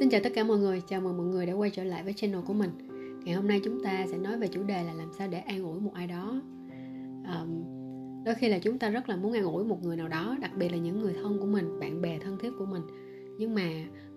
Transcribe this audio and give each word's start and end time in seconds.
Xin 0.00 0.10
chào 0.10 0.20
tất 0.24 0.30
cả 0.34 0.44
mọi 0.44 0.58
người, 0.58 0.82
chào 0.88 1.00
mừng 1.00 1.16
mọi 1.16 1.26
người 1.26 1.46
đã 1.46 1.52
quay 1.52 1.70
trở 1.70 1.84
lại 1.84 2.02
với 2.02 2.12
channel 2.12 2.40
của 2.46 2.52
mình. 2.52 2.70
Ngày 3.24 3.34
hôm 3.34 3.48
nay 3.48 3.60
chúng 3.64 3.84
ta 3.84 4.06
sẽ 4.10 4.18
nói 4.18 4.38
về 4.38 4.48
chủ 4.48 4.62
đề 4.62 4.82
là 4.82 4.92
làm 4.92 5.12
sao 5.18 5.28
để 5.28 5.38
an 5.38 5.62
ủi 5.62 5.80
một 5.80 5.94
ai 5.94 6.06
đó. 6.06 6.42
Um, 7.24 7.64
Đôi 8.24 8.34
khi 8.34 8.48
là 8.48 8.58
chúng 8.58 8.78
ta 8.78 8.88
rất 8.88 9.08
là 9.08 9.16
muốn 9.16 9.32
an 9.32 9.44
ủi 9.44 9.64
một 9.64 9.82
người 9.82 9.96
nào 9.96 10.08
đó 10.08 10.36
Đặc 10.40 10.50
biệt 10.56 10.68
là 10.68 10.76
những 10.76 11.00
người 11.00 11.14
thân 11.22 11.38
của 11.38 11.46
mình, 11.46 11.80
bạn 11.80 12.02
bè 12.02 12.18
thân 12.18 12.38
thiết 12.38 12.50
của 12.58 12.66
mình. 12.66 12.82
Nhưng 13.38 13.54
mà 13.54 13.68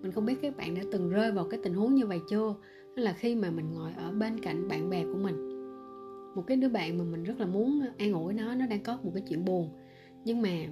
mình 0.02 0.12
không 0.12 0.26
biết 0.26 0.34
các 0.42 0.56
bạn 0.56 0.74
đã 0.74 0.82
từng 0.92 1.10
rơi 1.10 1.32
vào 1.32 1.44
cái 1.44 1.60
tình 1.62 1.74
huống 1.74 1.94
như 1.94 2.06
vậy 2.06 2.20
chưa? 2.30 2.54
Đó 2.96 3.02
là 3.02 3.12
khi 3.12 3.34
mà 3.34 3.50
mình 3.50 3.74
ngồi 3.74 3.92
ở 3.96 4.12
bên 4.12 4.40
cạnh 4.40 4.68
bạn 4.68 4.90
bè 4.90 5.04
của 5.04 5.18
mình. 5.18 5.36
Một 6.34 6.42
cái 6.46 6.56
đứa 6.56 6.68
bạn 6.68 6.98
mà 6.98 7.04
mình 7.04 7.24
rất 7.24 7.40
là 7.40 7.46
muốn 7.46 7.82
an 7.98 8.12
ủi 8.12 8.34
nó, 8.34 8.54
nó 8.54 8.66
đang 8.66 8.82
có 8.82 8.98
một 9.02 9.10
cái 9.14 9.22
chuyện 9.28 9.44
buồn. 9.44 9.70
Nhưng 10.24 10.42
mà 10.42 10.66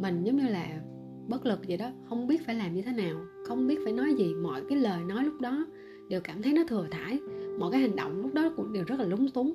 mình 0.00 0.22
giống 0.24 0.36
như 0.36 0.48
là 0.48 0.80
bất 1.28 1.46
lực 1.46 1.60
vậy 1.68 1.76
đó 1.76 1.90
không 2.08 2.26
biết 2.26 2.46
phải 2.46 2.54
làm 2.54 2.74
như 2.74 2.82
thế 2.82 2.92
nào 2.92 3.16
không 3.46 3.66
biết 3.66 3.78
phải 3.84 3.92
nói 3.92 4.14
gì 4.14 4.34
mọi 4.34 4.62
cái 4.68 4.78
lời 4.78 5.04
nói 5.04 5.24
lúc 5.24 5.40
đó 5.40 5.66
đều 6.08 6.20
cảm 6.20 6.42
thấy 6.42 6.52
nó 6.52 6.64
thừa 6.68 6.86
thải 6.90 7.18
mọi 7.58 7.72
cái 7.72 7.80
hành 7.80 7.96
động 7.96 8.22
lúc 8.22 8.34
đó 8.34 8.52
cũng 8.56 8.72
đều 8.72 8.84
rất 8.84 8.98
là 8.98 9.04
lúng 9.04 9.28
túng. 9.28 9.54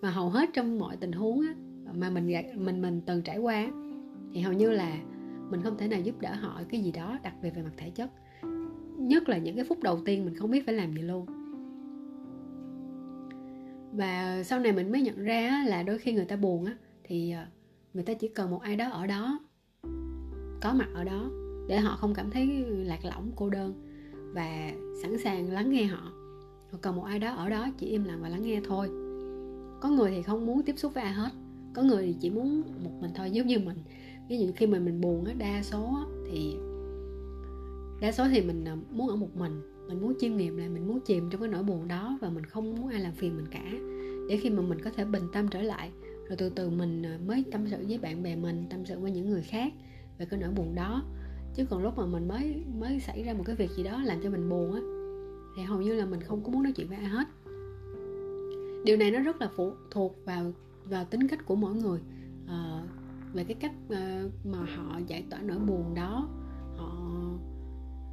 Và 0.00 0.10
hầu 0.10 0.28
hết 0.28 0.50
trong 0.52 0.78
mọi 0.78 0.96
tình 0.96 1.12
huống 1.12 1.40
á, 1.40 1.54
mà 1.94 2.10
mình 2.10 2.32
mình 2.56 2.82
mình 2.82 3.00
từng 3.06 3.22
trải 3.22 3.38
qua 3.38 3.70
thì 4.32 4.40
hầu 4.40 4.52
như 4.52 4.70
là 4.70 4.98
mình 5.50 5.62
không 5.62 5.76
thể 5.78 5.88
nào 5.88 6.00
giúp 6.00 6.20
đỡ 6.20 6.34
họ 6.34 6.60
cái 6.68 6.80
gì 6.80 6.92
đó 6.92 7.18
đặc 7.22 7.34
biệt 7.42 7.50
về 7.54 7.62
mặt 7.62 7.72
thể 7.76 7.90
chất. 7.90 8.10
Nhất 8.98 9.28
là 9.28 9.38
những 9.38 9.56
cái 9.56 9.64
phút 9.64 9.82
đầu 9.82 10.00
tiên 10.04 10.24
mình 10.24 10.34
không 10.34 10.50
biết 10.50 10.66
phải 10.66 10.74
làm 10.74 10.92
gì 10.92 11.02
luôn. 11.02 11.26
Và 13.92 14.42
sau 14.42 14.60
này 14.60 14.72
mình 14.72 14.92
mới 14.92 15.02
nhận 15.02 15.24
ra 15.24 15.64
là 15.68 15.82
đôi 15.82 15.98
khi 15.98 16.12
người 16.12 16.24
ta 16.24 16.36
buồn 16.36 16.64
á 16.64 16.74
thì 17.04 17.30
ờ, 17.30 17.44
người 17.94 18.04
ta 18.04 18.14
chỉ 18.14 18.28
cần 18.28 18.50
một 18.50 18.62
ai 18.62 18.76
đó 18.76 18.90
ở 18.90 19.06
đó 19.06 19.38
có 20.60 20.72
mặt 20.72 20.88
ở 20.94 21.04
đó 21.04 21.30
để 21.68 21.78
họ 21.78 21.96
không 21.96 22.14
cảm 22.14 22.30
thấy 22.30 22.64
lạc 22.68 23.04
lõng, 23.04 23.30
cô 23.36 23.50
đơn 23.50 23.74
và 24.34 24.72
sẵn 25.02 25.18
sàng 25.18 25.52
lắng 25.52 25.70
nghe 25.70 25.84
họ. 25.84 26.12
Họ 26.72 26.78
cần 26.80 26.96
một 26.96 27.02
ai 27.02 27.18
đó 27.18 27.34
ở 27.34 27.48
đó 27.48 27.68
chỉ 27.78 27.86
im 27.86 28.04
lặng 28.04 28.18
và 28.22 28.28
lắng 28.28 28.42
nghe 28.42 28.60
thôi. 28.64 28.88
Có 29.80 29.88
người 29.88 30.10
thì 30.10 30.22
không 30.22 30.46
muốn 30.46 30.62
tiếp 30.62 30.74
xúc 30.78 30.94
với 30.94 31.04
ai 31.04 31.12
hết. 31.12 31.30
Có 31.74 31.82
người 31.82 32.06
thì 32.06 32.16
chỉ 32.20 32.30
muốn 32.30 32.62
một 32.84 32.90
mình 33.00 33.10
thôi, 33.14 33.30
giống 33.30 33.46
như 33.46 33.58
mình. 33.58 33.76
Ví 34.28 34.38
dụ 34.38 34.46
khi 34.56 34.66
mà 34.66 34.78
mình 34.78 35.00
buồn 35.00 35.24
á, 35.24 35.32
đa 35.38 35.62
số 35.62 35.98
thì 36.30 36.56
đa 38.00 38.12
số 38.12 38.24
thì 38.30 38.40
mình 38.40 38.64
à, 38.64 38.76
muốn 38.90 39.08
ở 39.08 39.16
một 39.16 39.36
mình. 39.36 39.60
Mình 39.88 40.02
muốn 40.02 40.14
chiêm 40.18 40.36
nghiệm 40.36 40.56
lại, 40.56 40.68
mình 40.68 40.88
muốn 40.88 41.00
chìm 41.00 41.30
trong 41.30 41.40
cái 41.40 41.50
nỗi 41.50 41.62
buồn 41.62 41.88
đó 41.88 42.18
và 42.20 42.30
mình 42.30 42.44
không 42.44 42.74
muốn 42.74 42.88
ai 42.88 43.00
làm 43.00 43.12
phiền 43.12 43.36
mình 43.36 43.46
cả. 43.50 43.72
Để 44.28 44.36
khi 44.36 44.50
mà 44.50 44.62
mình 44.62 44.80
có 44.80 44.90
thể 44.90 45.04
bình 45.04 45.22
tâm 45.32 45.48
trở 45.48 45.62
lại, 45.62 45.90
rồi 46.28 46.36
từ 46.36 46.48
từ 46.48 46.70
mình 46.70 47.02
à, 47.02 47.18
mới 47.26 47.44
tâm 47.52 47.66
sự 47.70 47.76
với 47.88 47.98
bạn 47.98 48.22
bè 48.22 48.36
mình, 48.36 48.66
tâm 48.70 48.86
sự 48.86 48.98
với 48.98 49.10
những 49.10 49.30
người 49.30 49.42
khác 49.42 49.72
về 50.20 50.26
cái 50.26 50.40
nỗi 50.40 50.50
buồn 50.50 50.74
đó. 50.74 51.02
Chứ 51.54 51.64
còn 51.70 51.82
lúc 51.82 51.98
mà 51.98 52.06
mình 52.06 52.28
mới 52.28 52.64
mới 52.78 53.00
xảy 53.00 53.22
ra 53.22 53.32
một 53.32 53.42
cái 53.46 53.56
việc 53.56 53.70
gì 53.70 53.82
đó 53.82 54.02
làm 54.04 54.20
cho 54.22 54.30
mình 54.30 54.48
buồn 54.48 54.72
á 54.74 54.80
thì 55.56 55.62
hầu 55.62 55.82
như 55.82 55.94
là 55.94 56.06
mình 56.06 56.20
không 56.20 56.44
có 56.44 56.52
muốn 56.52 56.62
nói 56.62 56.72
chuyện 56.72 56.88
với 56.88 56.96
ai 56.96 57.06
hết. 57.06 57.28
Điều 58.84 58.96
này 58.96 59.10
nó 59.10 59.20
rất 59.20 59.40
là 59.40 59.50
phụ 59.56 59.72
thuộc 59.90 60.16
vào 60.24 60.52
vào 60.84 61.04
tính 61.04 61.28
cách 61.28 61.46
của 61.46 61.56
mỗi 61.56 61.74
người. 61.74 62.00
À, 62.48 62.82
về 63.32 63.44
cái 63.44 63.54
cách 63.60 63.72
ờ, 63.88 64.30
mà 64.44 64.58
họ 64.58 65.00
giải 65.06 65.24
tỏa 65.30 65.40
nỗi 65.40 65.58
buồn 65.58 65.94
đó. 65.94 66.28
Họ 66.76 66.92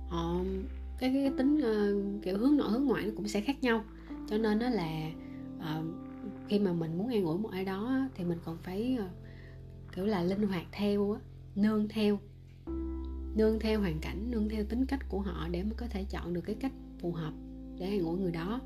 họ 0.10 0.42
cái 1.00 1.12
cái 1.14 1.32
tính 1.38 1.62
ờ, 1.62 1.96
kiểu 2.22 2.38
hướng 2.38 2.58
nội 2.58 2.72
hướng 2.72 2.86
ngoại 2.86 3.06
nó 3.06 3.12
cũng 3.16 3.28
sẽ 3.28 3.42
khác 3.42 3.64
nhau. 3.64 3.84
Cho 4.28 4.38
nên 4.38 4.60
đó 4.60 4.70
là 4.70 5.12
à, 5.60 5.82
khi 6.48 6.60
mà 6.60 6.74
mình 6.74 6.98
muốn 6.98 7.08
an 7.08 7.24
ủi 7.24 7.38
một 7.38 7.50
ai 7.52 7.66
đó 7.66 8.00
thì 8.16 8.24
mình 8.24 8.38
còn 8.46 8.58
phải 8.58 8.98
kiểu 9.96 10.06
là 10.06 10.24
linh 10.24 10.48
hoạt 10.48 10.66
theo 10.72 11.12
á 11.12 11.20
nương 11.58 11.88
theo 11.88 12.20
nương 13.36 13.60
theo 13.60 13.80
hoàn 13.80 14.00
cảnh 14.00 14.32
nương 14.32 14.50
theo 14.50 14.64
tính 14.64 14.86
cách 14.86 15.10
của 15.10 15.20
họ 15.20 15.48
để 15.52 15.64
mới 15.64 15.74
có 15.78 15.88
thể 15.90 16.04
chọn 16.04 16.34
được 16.34 16.42
cái 16.42 16.56
cách 16.56 16.72
phù 17.00 17.12
hợp 17.12 17.34
để 17.80 17.86
an 17.86 18.00
ủi 18.00 18.18
người 18.18 18.32
đó. 18.32 18.62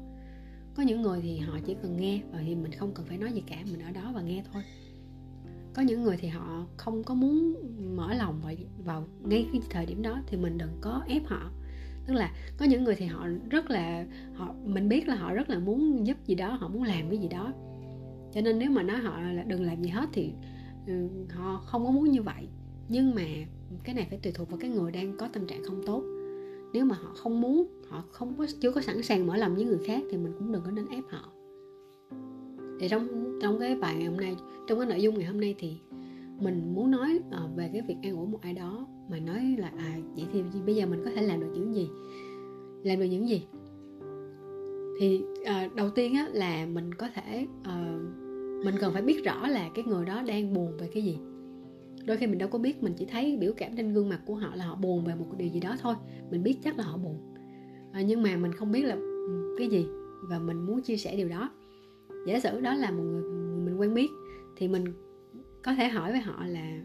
Có 0.75 0.83
những 0.83 1.01
người 1.01 1.21
thì 1.21 1.37
họ 1.37 1.59
chỉ 1.65 1.75
cần 1.81 1.97
nghe 1.97 2.21
và 2.31 2.39
thì 2.45 2.55
mình 2.55 2.71
không 2.71 2.91
cần 2.93 3.05
phải 3.05 3.17
nói 3.17 3.31
gì 3.31 3.43
cả 3.47 3.57
mình 3.71 3.81
ở 3.81 3.91
đó 3.91 4.11
và 4.15 4.21
nghe 4.21 4.43
thôi. 4.53 4.63
Có 5.73 5.81
những 5.81 6.03
người 6.03 6.17
thì 6.17 6.27
họ 6.27 6.65
không 6.77 7.03
có 7.03 7.13
muốn 7.13 7.55
mở 7.95 8.13
lòng 8.13 8.41
vào, 8.41 8.53
vào 8.85 9.07
ngay 9.23 9.47
cái 9.51 9.61
thời 9.69 9.85
điểm 9.85 10.01
đó 10.01 10.21
thì 10.27 10.37
mình 10.37 10.57
đừng 10.57 10.77
có 10.81 11.03
ép 11.07 11.25
họ. 11.25 11.51
Tức 12.07 12.13
là 12.13 12.33
có 12.57 12.65
những 12.65 12.83
người 12.83 12.95
thì 12.95 13.05
họ 13.05 13.27
rất 13.49 13.69
là 13.69 14.05
họ 14.33 14.55
mình 14.65 14.89
biết 14.89 15.07
là 15.07 15.15
họ 15.15 15.33
rất 15.33 15.49
là 15.49 15.59
muốn 15.59 16.07
giúp 16.07 16.17
gì 16.25 16.35
đó 16.35 16.53
họ 16.53 16.67
muốn 16.67 16.83
làm 16.83 17.09
cái 17.09 17.17
gì 17.17 17.27
đó. 17.27 17.53
Cho 18.33 18.41
nên 18.41 18.59
nếu 18.59 18.71
mà 18.71 18.83
nói 18.83 18.97
họ 18.97 19.21
là 19.21 19.43
đừng 19.43 19.63
làm 19.63 19.83
gì 19.83 19.89
hết 19.89 20.09
thì 20.13 20.33
ừ, 20.87 21.09
họ 21.29 21.61
không 21.65 21.85
có 21.85 21.91
muốn 21.91 22.11
như 22.11 22.21
vậy 22.21 22.47
nhưng 22.91 23.15
mà 23.15 23.25
cái 23.83 23.95
này 23.95 24.07
phải 24.09 24.19
tùy 24.23 24.31
thuộc 24.31 24.49
vào 24.49 24.57
cái 24.57 24.69
người 24.69 24.91
đang 24.91 25.17
có 25.17 25.27
tâm 25.27 25.47
trạng 25.47 25.63
không 25.63 25.81
tốt. 25.85 26.03
Nếu 26.73 26.85
mà 26.85 26.95
họ 26.95 27.13
không 27.15 27.41
muốn 27.41 27.67
họ 27.87 28.03
không 28.11 28.33
có 28.37 28.45
chưa 28.59 28.71
có 28.71 28.81
sẵn 28.81 29.03
sàng 29.03 29.27
mở 29.27 29.37
lòng 29.37 29.55
với 29.55 29.65
người 29.65 29.79
khác 29.85 30.03
thì 30.11 30.17
mình 30.17 30.33
cũng 30.37 30.51
đừng 30.51 30.61
có 30.65 30.71
nên 30.71 30.87
ép 30.87 31.03
họ. 31.09 31.31
Thì 32.79 32.89
trong 32.89 33.07
trong 33.41 33.59
cái 33.59 33.75
bài 33.75 33.95
ngày 33.95 34.07
hôm 34.07 34.17
nay 34.17 34.35
trong 34.67 34.79
cái 34.79 34.87
nội 34.87 35.01
dung 35.01 35.15
ngày 35.15 35.27
hôm 35.27 35.41
nay 35.41 35.55
thì 35.59 35.77
mình 36.39 36.73
muốn 36.75 36.91
nói 36.91 37.19
uh, 37.27 37.55
về 37.55 37.69
cái 37.73 37.81
việc 37.81 37.95
an 38.03 38.15
ủi 38.15 38.27
một 38.27 38.39
ai 38.41 38.53
đó 38.53 38.87
mà 39.09 39.19
nói 39.19 39.55
là 39.57 39.71
à 39.77 39.97
vậy 40.15 40.25
thì 40.33 40.43
bây 40.65 40.75
giờ 40.75 40.85
mình 40.85 41.01
có 41.05 41.11
thể 41.15 41.21
làm 41.21 41.39
được 41.39 41.51
những 41.53 41.75
gì? 41.75 41.89
Làm 42.83 42.99
được 42.99 43.05
những 43.05 43.29
gì? 43.29 43.43
Thì 44.99 45.23
uh, 45.41 45.75
đầu 45.75 45.89
tiên 45.89 46.15
á, 46.15 46.27
là 46.33 46.65
mình 46.65 46.93
có 46.93 47.09
thể 47.15 47.47
uh, 47.61 48.01
mình 48.65 48.75
cần 48.79 48.93
phải 48.93 49.01
biết 49.01 49.23
rõ 49.25 49.47
là 49.47 49.69
cái 49.75 49.85
người 49.85 50.05
đó 50.05 50.21
đang 50.27 50.53
buồn 50.53 50.77
về 50.77 50.89
cái 50.93 51.03
gì 51.03 51.17
đôi 52.05 52.17
khi 52.17 52.27
mình 52.27 52.37
đâu 52.37 52.49
có 52.49 52.59
biết 52.59 52.83
mình 52.83 52.93
chỉ 52.97 53.05
thấy 53.05 53.37
biểu 53.37 53.53
cảm 53.57 53.75
trên 53.77 53.93
gương 53.93 54.09
mặt 54.09 54.19
của 54.25 54.35
họ 54.35 54.55
là 54.55 54.65
họ 54.65 54.75
buồn 54.75 55.05
về 55.05 55.15
một 55.15 55.25
điều 55.37 55.47
gì 55.47 55.59
đó 55.59 55.75
thôi. 55.81 55.95
Mình 56.31 56.43
biết 56.43 56.57
chắc 56.63 56.77
là 56.77 56.83
họ 56.83 56.97
buồn. 56.97 57.35
À, 57.91 58.01
nhưng 58.01 58.23
mà 58.23 58.37
mình 58.37 58.53
không 58.53 58.71
biết 58.71 58.85
là 58.85 58.95
ừ, 58.95 59.55
cái 59.57 59.67
gì 59.67 59.85
và 60.29 60.39
mình 60.39 60.65
muốn 60.65 60.81
chia 60.81 60.97
sẻ 60.97 61.15
điều 61.15 61.29
đó. 61.29 61.51
Giả 62.27 62.39
sử 62.39 62.61
đó 62.61 62.73
là 62.73 62.91
một 62.91 63.03
người 63.03 63.23
mình 63.65 63.77
quen 63.79 63.93
biết 63.93 64.09
thì 64.57 64.67
mình 64.67 64.85
có 65.63 65.75
thể 65.75 65.87
hỏi 65.87 66.11
với 66.11 66.21
họ 66.21 66.45
là 66.45 66.81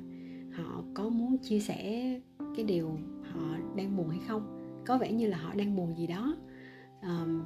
họ 0.52 0.84
có 0.94 1.08
muốn 1.08 1.38
chia 1.38 1.60
sẻ 1.60 2.10
cái 2.56 2.64
điều 2.64 2.98
họ 3.22 3.56
đang 3.76 3.96
buồn 3.96 4.08
hay 4.08 4.20
không? 4.28 4.42
Có 4.86 4.98
vẻ 4.98 5.12
như 5.12 5.26
là 5.26 5.36
họ 5.36 5.54
đang 5.54 5.76
buồn 5.76 5.94
gì 5.98 6.06
đó. 6.06 6.36
Um, 7.02 7.42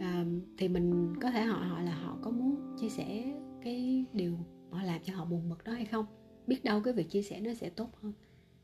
um, 0.00 0.40
thì 0.56 0.68
mình 0.68 1.14
có 1.20 1.30
thể 1.30 1.42
hỏi 1.42 1.66
họ 1.66 1.82
là 1.82 1.94
họ 1.94 2.18
có 2.22 2.30
muốn 2.30 2.56
chia 2.80 2.88
sẻ 2.88 3.34
cái 3.62 4.04
điều 4.12 4.32
họ 4.70 4.82
làm 4.82 5.00
cho 5.04 5.14
họ 5.14 5.24
buồn 5.24 5.48
bực 5.48 5.64
đó 5.64 5.72
hay 5.72 5.84
không? 5.84 6.06
Biết 6.46 6.64
đâu 6.64 6.80
cái 6.80 6.94
việc 6.94 7.10
chia 7.10 7.22
sẻ 7.22 7.40
nó 7.40 7.54
sẽ 7.54 7.70
tốt 7.70 7.90
hơn. 8.02 8.12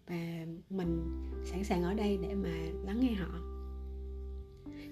Và 0.06 0.46
mình 0.70 1.02
sẵn 1.44 1.64
sàng 1.64 1.82
ở 1.82 1.94
đây 1.94 2.18
để 2.22 2.34
mà 2.34 2.50
lắng 2.84 3.00
nghe 3.00 3.12
họ. 3.12 3.38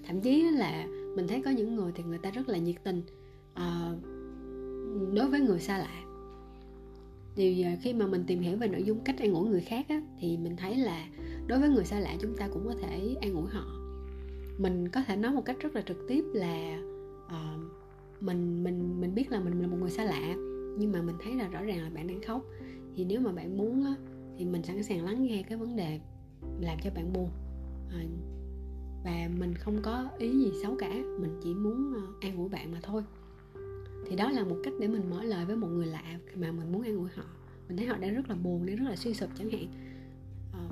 Thậm 0.07 0.21
chí 0.21 0.41
là 0.51 0.87
mình 1.15 1.27
thấy 1.27 1.41
có 1.45 1.51
những 1.51 1.75
người 1.75 1.91
thì 1.95 2.03
người 2.03 2.17
ta 2.17 2.31
rất 2.31 2.49
là 2.49 2.57
nhiệt 2.57 2.75
tình 2.83 3.03
à, 3.53 3.93
đối 5.13 5.27
với 5.27 5.39
người 5.39 5.59
xa 5.59 5.77
lạ. 5.77 6.03
Thì 7.35 7.65
khi 7.81 7.93
mà 7.93 8.07
mình 8.07 8.23
tìm 8.27 8.39
hiểu 8.39 8.57
về 8.57 8.67
nội 8.67 8.83
dung 8.83 8.99
cách 9.03 9.19
an 9.19 9.33
ủi 9.33 9.49
người 9.49 9.61
khác 9.61 9.85
á, 9.89 10.01
thì 10.19 10.37
mình 10.37 10.55
thấy 10.55 10.75
là 10.75 11.07
đối 11.47 11.59
với 11.59 11.69
người 11.69 11.85
xa 11.85 11.99
lạ 11.99 12.15
chúng 12.21 12.37
ta 12.37 12.47
cũng 12.53 12.65
có 12.67 12.75
thể 12.81 13.15
an 13.21 13.33
ủi 13.33 13.49
họ. 13.49 13.65
Mình 14.57 14.89
có 14.89 15.03
thể 15.07 15.15
nói 15.15 15.31
một 15.31 15.45
cách 15.45 15.57
rất 15.59 15.75
là 15.75 15.81
trực 15.81 15.97
tiếp 16.07 16.25
là 16.33 16.81
uh, 17.25 17.63
mình 18.21 18.63
mình 18.63 19.01
mình 19.01 19.15
biết 19.15 19.31
là 19.31 19.39
mình 19.39 19.61
là 19.61 19.67
một 19.67 19.77
người 19.79 19.89
xa 19.89 20.03
lạ 20.03 20.35
nhưng 20.77 20.91
mà 20.91 21.01
mình 21.01 21.15
thấy 21.23 21.35
là 21.35 21.47
rõ 21.47 21.63
ràng 21.63 21.83
là 21.83 21.89
bạn 21.89 22.07
đang 22.07 22.21
khóc. 22.21 22.45
Thì 22.95 23.05
nếu 23.05 23.21
mà 23.21 23.31
bạn 23.31 23.57
muốn 23.57 23.85
á, 23.85 23.95
thì 24.37 24.45
mình 24.45 24.63
sẵn 24.63 24.83
sàng 24.83 25.05
lắng 25.05 25.23
nghe 25.23 25.43
cái 25.43 25.57
vấn 25.57 25.75
đề 25.75 25.99
làm 26.59 26.77
cho 26.83 26.91
bạn 26.95 27.13
buồn. 27.13 27.29
À, 27.89 28.03
và 29.03 29.29
mình 29.39 29.53
không 29.55 29.81
có 29.81 30.09
ý 30.17 30.29
gì 30.29 30.51
xấu 30.63 30.75
cả 30.75 30.89
mình 31.19 31.39
chỉ 31.43 31.53
muốn 31.53 31.93
à, 31.93 32.03
an 32.21 32.37
ủi 32.37 32.49
bạn 32.49 32.71
mà 32.71 32.79
thôi. 32.83 33.03
Thì 34.07 34.15
đó 34.15 34.31
là 34.31 34.43
một 34.43 34.55
cách 34.63 34.73
để 34.79 34.87
mình 34.87 35.09
mở 35.09 35.23
lời 35.23 35.45
với 35.45 35.55
một 35.55 35.67
người 35.67 35.87
lạ 35.87 36.19
mà 36.35 36.51
mình 36.51 36.71
muốn 36.71 36.81
an 36.81 36.95
ủi 36.95 37.09
họ. 37.15 37.23
Mình 37.67 37.77
thấy 37.77 37.87
họ 37.87 37.97
đang 37.97 38.15
rất 38.15 38.29
là 38.29 38.35
buồn 38.35 38.65
đang 38.65 38.75
rất 38.75 38.85
là 38.89 38.95
suy 38.95 39.13
sụp 39.13 39.29
chẳng 39.37 39.49
hạn. 39.49 39.67
À, 40.53 40.65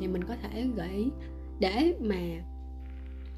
thì 0.00 0.08
mình 0.08 0.24
có 0.24 0.36
thể 0.36 0.68
gợi 0.76 0.90
ý 0.90 1.10
để 1.60 1.98
mà 2.00 2.42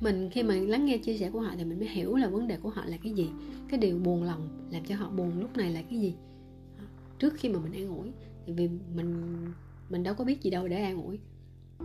mình 0.03 0.31
khi 0.31 0.43
mà 0.43 0.55
lắng 0.55 0.87
nghe 0.87 0.99
chia 0.99 1.17
sẻ 1.17 1.31
của 1.31 1.41
họ 1.41 1.55
thì 1.57 1.65
mình 1.65 1.79
mới 1.79 1.89
hiểu 1.89 2.17
là 2.17 2.29
vấn 2.29 2.49
đề 2.49 2.57
của 2.57 2.71
họ 2.71 2.85
là 2.85 2.97
cái 3.03 3.13
gì. 3.13 3.31
Cái 3.69 3.81
điều 3.81 3.99
buồn 3.99 4.23
lòng 4.23 4.69
làm 4.71 4.85
cho 4.85 4.97
họ 4.97 5.11
buồn 5.11 5.41
lúc 5.41 5.57
này 5.57 5.73
là 5.73 5.83
cái 5.83 6.01
gì. 6.01 6.15
Trước 7.19 7.35
khi 7.37 7.49
mà 7.49 7.59
mình 7.61 7.73
an 7.73 7.97
ủi 7.97 8.09
thì 8.47 8.53
vì 8.53 8.69
mình 8.95 9.37
mình 9.91 10.03
đâu 10.03 10.15
có 10.15 10.25
biết 10.25 10.43
gì 10.43 10.51
đâu 10.51 10.69
để 10.69 10.83
an 10.83 11.03
ủi. 11.03 11.19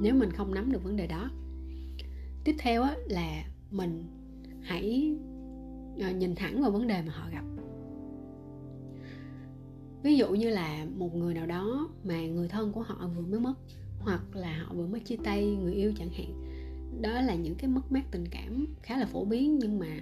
Nếu 0.01 0.15
mình 0.15 0.31
không 0.31 0.53
nắm 0.53 0.71
được 0.71 0.83
vấn 0.83 0.95
đề 0.97 1.07
đó. 1.07 1.29
Tiếp 2.43 2.55
theo 2.59 2.83
á, 2.83 2.95
là 3.09 3.43
mình 3.71 4.03
hãy 4.61 5.15
uh, 5.95 6.15
nhìn 6.15 6.35
thẳng 6.35 6.61
vào 6.61 6.71
vấn 6.71 6.87
đề 6.87 7.01
mà 7.01 7.13
họ 7.13 7.29
gặp. 7.31 7.43
Ví 10.03 10.17
dụ 10.17 10.29
như 10.29 10.49
là 10.49 10.85
một 10.97 11.15
người 11.15 11.33
nào 11.33 11.45
đó 11.45 11.89
mà 12.03 12.27
người 12.27 12.47
thân 12.47 12.71
của 12.71 12.81
họ 12.81 13.09
vừa 13.15 13.25
mới 13.25 13.39
mất 13.39 13.53
hoặc 13.99 14.35
là 14.35 14.63
họ 14.63 14.73
vừa 14.73 14.87
mới 14.87 14.99
chia 14.99 15.17
tay 15.23 15.55
người 15.55 15.73
yêu 15.73 15.93
chẳng 15.97 16.09
hạn 16.09 16.46
đó 17.01 17.21
là 17.21 17.35
những 17.35 17.55
cái 17.55 17.69
mất 17.69 17.91
mát 17.91 18.03
tình 18.11 18.23
cảm 18.31 18.67
khá 18.81 18.97
là 18.97 19.05
phổ 19.05 19.25
biến, 19.25 19.59
nhưng 19.59 19.79
mà 19.79 19.99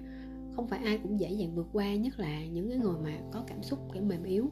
không 0.56 0.68
phải 0.68 0.80
ai 0.80 1.00
cũng 1.03 1.19
dễ 1.19 1.31
dàng 1.31 1.56
vượt 1.56 1.68
qua, 1.74 1.95
nhất 1.95 2.19
là 2.19 2.45
những 2.45 2.69
cái 2.69 2.77
người 2.77 2.95
mà 3.03 3.18
có 3.33 3.44
cảm 3.47 3.63
xúc 3.63 3.80
kiểu 3.94 4.03
mềm 4.03 4.24
yếu. 4.24 4.50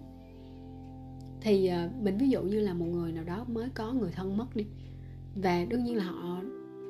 Thì 1.42 1.68
ờ, 1.68 1.90
mình 2.02 2.18
ví 2.18 2.30
dụ 2.30 2.42
như 2.42 2.60
là 2.60 2.74
một 2.74 2.86
người 2.86 3.12
nào 3.12 3.24
đó 3.24 3.46
mới 3.48 3.70
có 3.76 3.94
người 3.94 4.12
thân 4.12 4.38
mất 4.38 4.56
đi, 4.56 4.66
và 5.36 5.66
đương 5.70 5.84
nhiên 5.84 5.98
là 5.98 6.04
họ 6.04 6.42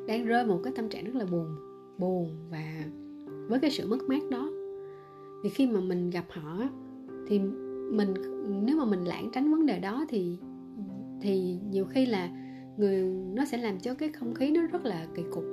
đang 0.07 0.25
rơi 0.25 0.45
một 0.45 0.59
cái 0.63 0.73
tâm 0.75 0.89
trạng 0.89 1.03
rất 1.03 1.15
là 1.15 1.25
buồn 1.25 1.55
buồn 1.99 2.29
và 2.49 2.85
với 3.49 3.59
cái 3.59 3.71
sự 3.71 3.87
mất 3.87 4.03
mát 4.09 4.23
đó. 4.31 4.49
Thì 5.43 5.49
khi 5.49 5.67
mà 5.67 5.79
mình 5.79 6.09
gặp 6.09 6.25
họ 6.29 6.61
thì 7.27 7.39
mình, 7.91 8.13
nếu 8.65 8.77
mà 8.77 8.85
mình 8.85 9.03
lãng 9.03 9.29
tránh 9.33 9.51
vấn 9.51 9.65
đề 9.65 9.79
đó 9.79 10.05
thì 10.09 10.37
thì 11.21 11.57
nhiều 11.69 11.85
khi 11.85 12.05
là 12.05 12.42
người, 12.77 13.01
nó 13.33 13.45
sẽ 13.45 13.57
làm 13.57 13.79
cho 13.79 13.93
cái 13.93 14.09
không 14.09 14.33
khí 14.33 14.51
nó 14.51 14.61
rất 14.71 14.85
là 14.85 15.07
kỳ 15.15 15.23
cục. 15.31 15.43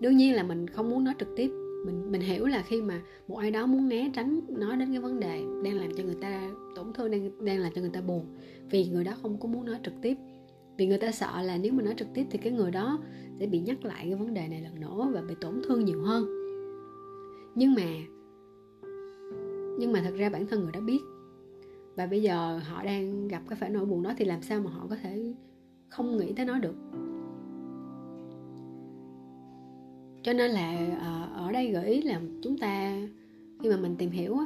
Đương 0.00 0.16
nhiên 0.16 0.34
là 0.34 0.42
mình 0.42 0.68
không 0.68 0.90
muốn 0.90 1.04
nói 1.04 1.14
trực 1.18 1.28
tiếp. 1.36 1.50
Mình 1.86 2.12
mình 2.12 2.20
hiểu 2.20 2.46
là 2.46 2.62
khi 2.62 2.82
mà 2.82 3.02
một 3.28 3.36
ai 3.36 3.50
đó 3.50 3.66
muốn 3.66 3.88
né 3.88 4.10
tránh 4.14 4.40
nói 4.48 4.76
đến 4.76 4.88
cái 4.92 5.00
vấn 5.00 5.20
đề 5.20 5.44
đang 5.64 5.74
làm 5.74 5.90
cho 5.96 6.04
người 6.04 6.16
ta 6.20 6.50
tổn 6.76 6.92
thương, 6.92 7.10
đang 7.10 7.44
đang 7.44 7.58
làm 7.58 7.72
cho 7.74 7.80
người 7.80 7.90
ta 7.90 8.00
buồn, 8.00 8.26
vì 8.70 8.88
người 8.88 9.04
đó 9.04 9.12
không 9.22 9.40
có 9.40 9.48
muốn 9.48 9.64
nói 9.64 9.78
trực 9.84 9.94
tiếp. 10.02 10.16
Vì 10.76 10.86
người 10.86 10.98
ta 10.98 11.12
sợ 11.12 11.42
là 11.42 11.58
nếu 11.58 11.72
mà 11.72 11.82
nói 11.82 11.94
trực 11.96 12.08
tiếp 12.14 12.26
thì 12.30 12.38
cái 12.38 12.52
người 12.52 12.70
đó 12.70 12.98
sẽ 13.40 13.46
bị 13.46 13.60
nhắc 13.60 13.84
lại 13.84 14.04
cái 14.04 14.14
vấn 14.14 14.34
đề 14.34 14.48
này 14.48 14.60
lần 14.60 14.80
nữa 14.80 15.10
và 15.14 15.22
bị 15.22 15.34
tổn 15.40 15.62
thương 15.64 15.84
nhiều 15.84 16.02
hơn. 16.02 16.24
Nhưng 17.54 17.74
mà 17.74 17.86
nhưng 19.78 19.92
mà 19.92 20.00
thật 20.04 20.14
ra 20.16 20.28
bản 20.28 20.46
thân 20.46 20.62
người 20.62 20.72
đó 20.72 20.80
biết 20.80 21.00
và 21.96 22.06
bây 22.06 22.22
giờ 22.22 22.58
họ 22.58 22.84
đang 22.84 23.28
gặp 23.28 23.42
cái 23.48 23.58
phải 23.60 23.70
nỗi 23.70 23.86
buồn 23.86 24.02
đó 24.02 24.12
thì 24.16 24.24
làm 24.24 24.42
sao 24.42 24.60
mà 24.60 24.70
họ 24.70 24.86
có 24.90 24.96
thể 25.02 25.34
không 25.88 26.16
nghĩ 26.16 26.32
tới 26.36 26.46
nó 26.46 26.58
được? 26.58 26.76
Cho 30.22 30.32
nên 30.32 30.50
là 30.50 30.96
ờ, 31.00 31.44
ở 31.44 31.52
đây 31.52 31.70
gợi 31.70 31.86
ý 31.86 32.02
là 32.02 32.20
chúng 32.42 32.58
ta, 32.58 32.96
khi 33.62 33.70
mà 33.70 33.76
mình 33.76 33.96
tìm 33.96 34.10
hiểu 34.10 34.36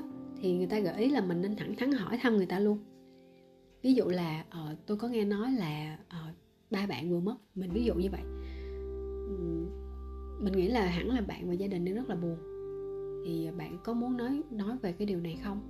thì 0.40 0.56
người 0.56 0.66
ta 0.66 0.78
gợi 0.78 0.94
ý 0.94 1.10
là 1.10 1.20
mình 1.20 1.42
nên 1.42 1.56
thẳng 1.56 1.76
thắn 1.76 1.92
hỏi 1.92 2.18
thăm 2.22 2.36
người 2.36 2.46
ta 2.46 2.58
luôn. 2.58 2.78
Ví 3.82 3.94
dụ 3.94 4.04
là 4.04 4.44
ờ, 4.50 4.76
tôi 4.86 4.96
có 4.96 5.08
nghe 5.08 5.24
nói 5.24 5.52
là 5.52 5.98
ờ, 6.08 6.18
ba 6.70 6.86
bạn 6.86 7.10
vừa 7.10 7.20
mất, 7.20 7.36
mình 7.54 7.70
ví 7.72 7.84
dụ 7.84 7.94
như 7.94 8.08
vậy. 8.12 8.22
Mình 10.40 10.52
nghĩ 10.52 10.68
là 10.68 10.86
hẳn 10.86 11.08
là 11.08 11.20
bạn 11.20 11.48
và 11.48 11.54
gia 11.54 11.66
đình 11.66 11.84
đang 11.84 11.94
rất 11.94 12.08
là 12.08 12.14
buồn. 12.14 12.36
Thì 13.26 13.48
bạn 13.58 13.78
có 13.84 13.92
muốn 13.92 14.16
nói 14.16 14.42
nói 14.50 14.76
về 14.82 14.92
cái 14.92 15.06
điều 15.06 15.20
này 15.20 15.38
không? 15.44 15.60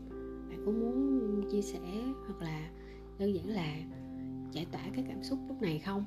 Bạn 0.48 0.62
có 0.66 0.72
muốn 0.72 1.09
chia 1.50 1.62
sẻ 1.62 1.80
hoặc 2.26 2.42
là 2.42 2.70
đơn 3.18 3.34
giản 3.34 3.48
là 3.48 3.76
giải 4.52 4.66
tỏa 4.72 4.82
cái 4.94 5.04
cảm 5.08 5.22
xúc 5.22 5.38
lúc 5.48 5.62
này 5.62 5.78
không? 5.78 6.04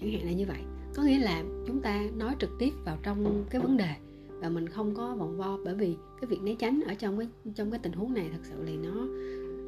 Chẳng 0.00 0.12
hạn 0.12 0.26
là 0.26 0.32
như 0.32 0.46
vậy. 0.46 0.60
Có 0.94 1.02
nghĩa 1.02 1.18
là 1.18 1.44
chúng 1.66 1.80
ta 1.80 2.06
nói 2.16 2.36
trực 2.38 2.50
tiếp 2.58 2.70
vào 2.84 2.98
trong 3.02 3.44
cái 3.50 3.60
vấn 3.60 3.76
đề 3.76 3.94
và 4.28 4.48
mình 4.48 4.68
không 4.68 4.94
có 4.94 5.14
vòng 5.14 5.36
vo 5.36 5.58
bởi 5.64 5.74
vì 5.74 5.96
cái 6.20 6.28
việc 6.28 6.42
né 6.42 6.54
tránh 6.58 6.80
ở 6.86 6.94
trong 6.94 7.18
cái 7.18 7.28
trong 7.54 7.70
cái 7.70 7.80
tình 7.82 7.92
huống 7.92 8.14
này 8.14 8.28
thật 8.32 8.40
sự 8.42 8.64
thì 8.66 8.76
nó 8.76 9.06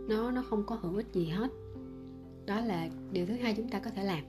nó 0.09 0.31
nó 0.31 0.43
không 0.43 0.65
có 0.67 0.75
hữu 0.75 0.97
ích 0.97 1.07
gì 1.13 1.27
hết. 1.27 1.51
Đó 2.47 2.61
là 2.61 2.89
điều 3.13 3.27
thứ 3.27 3.35
hai 3.35 3.55
chúng 3.55 3.69
ta 3.69 3.79
có 3.79 3.91
thể 3.91 4.05
làm. 4.05 4.25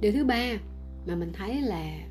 Điều 0.00 0.12
thứ 0.12 0.24
ba 0.24 0.58
mà 1.06 1.14
mình 1.14 1.30
thấy 1.32 1.62
là 1.62 2.08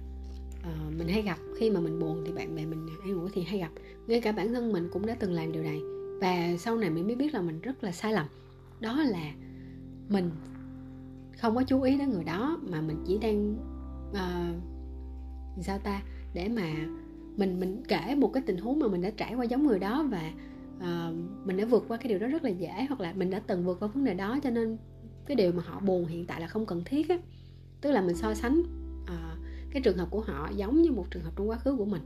uh, 0.60 0.98
mình 0.98 1.08
hay 1.08 1.22
gặp 1.22 1.38
khi 1.58 1.72
mà 1.72 1.80
mình 1.80 2.00
buồn 2.00 2.24
thì 2.26 2.32
bạn 2.32 2.56
bè 2.56 2.66
mình 2.66 2.88
ăn 3.02 3.14
ngủ 3.14 3.28
thì 3.34 3.44
hay 3.44 3.60
gặp. 3.60 3.72
Ngay 4.08 4.22
cả 4.22 4.32
bản 4.32 4.54
thân 4.54 4.72
mình 4.74 4.90
cũng 4.94 5.06
đã 5.06 5.18
từng 5.20 5.34
làm 5.34 5.52
điều 5.52 5.64
này 5.64 5.82
và 6.22 6.58
sau 6.60 6.78
này 6.78 6.90
mình 6.90 7.08
mới 7.08 7.16
biết 7.16 7.34
là 7.34 7.42
mình 7.42 7.62
rất 7.62 7.84
là 7.84 7.92
sai 7.92 8.14
lầm. 8.14 8.26
Đó 8.80 9.04
là 9.04 9.34
mình 10.10 10.32
không 11.38 11.56
có 11.56 11.64
chú 11.64 11.82
ý 11.82 11.98
đến 11.98 12.10
người 12.10 12.24
đó 12.24 12.60
mà 12.70 12.82
mình 12.82 13.04
chỉ 13.08 13.18
đang 13.18 13.56
uh, 14.12 15.64
sao 15.64 15.80
ta 15.80 16.02
để 16.34 16.50
mà 16.50 16.74
mình 17.38 17.60
mình 17.60 17.84
kể 17.88 18.16
một 18.16 18.32
cái 18.34 18.44
tình 18.46 18.58
huống 18.58 18.80
mà 18.80 18.88
mình 18.88 19.02
đã 19.02 19.10
trải 19.10 19.36
qua 19.36 19.46
giống 19.46 19.68
người 19.68 19.80
đó 19.80 20.08
và 20.10 20.32
uh, 20.78 21.16
mình 21.46 21.58
đã 21.58 21.66
vượt 21.66 21.86
qua 21.88 21.98
cái 21.98 22.10
điều 22.10 22.20
đó 22.20 22.28
rất 22.28 22.44
là 22.44 22.50
dễ 22.50 22.86
hoặc 22.90 23.00
là 23.00 23.14
mình 23.14 23.30
đã 23.30 23.40
từng 23.48 23.66
vượt 23.66 23.80
qua 23.80 23.88
vấn 23.88 24.04
đề 24.04 24.14
đó 24.14 24.40
cho 24.44 24.50
nên 24.50 24.78
cái 25.26 25.36
điều 25.36 25.52
mà 25.52 25.64
họ 25.66 25.80
buồn 25.80 26.06
hiện 26.06 26.26
tại 26.26 26.42
là 26.42 26.48
không 26.48 26.66
cần 26.66 26.82
thiết 26.86 27.10
á. 27.10 27.18
Tức 27.82 27.92
là 27.92 28.02
mình 28.02 28.16
so 28.16 28.34
sánh 28.34 28.60
uh, 29.04 29.40
cái 29.72 29.82
trường 29.82 29.98
hợp 29.98 30.08
của 30.12 30.22
họ 30.22 30.50
giống 30.56 30.82
như 30.82 30.92
một 30.92 31.06
trường 31.12 31.24
hợp 31.24 31.32
trong 31.36 31.50
quá 31.50 31.58
khứ 31.58 31.76
của 31.76 31.86
mình 31.86 32.02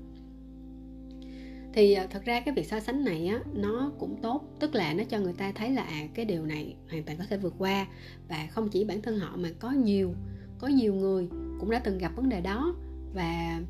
thì 1.73 1.93
ờ, 1.93 2.07
thật 2.09 2.25
ra 2.25 2.39
cái 2.39 2.53
việc 2.55 2.65
so 2.65 2.79
sánh 2.79 3.03
này 3.03 3.27
á 3.27 3.39
nó 3.53 3.91
cũng 3.99 4.21
tốt. 4.21 4.43
Tức 4.59 4.75
là 4.75 4.93
nó 4.93 5.03
cho 5.03 5.19
người 5.19 5.33
ta 5.33 5.51
thấy 5.51 5.69
là 5.69 5.83
à, 5.83 6.07
cái 6.13 6.25
điều 6.25 6.45
này 6.45 6.75
hoàn 6.89 7.03
toàn 7.03 7.17
có 7.17 7.23
thể 7.29 7.37
vượt 7.37 7.53
qua. 7.57 7.87
Và 8.29 8.47
không 8.51 8.69
chỉ 8.69 8.83
bản 8.83 9.01
thân 9.01 9.19
họ 9.19 9.37
mà 9.37 9.49
có 9.59 9.71
nhiều 9.71 10.13
có 10.59 10.67
nhiều 10.67 10.93
người 10.93 11.29
cũng 11.59 11.71
đã 11.71 11.79
từng 11.79 11.97
gặp 11.97 12.15
vấn 12.15 12.29
đề 12.29 12.41
đó 12.41 12.75
và 13.13 13.61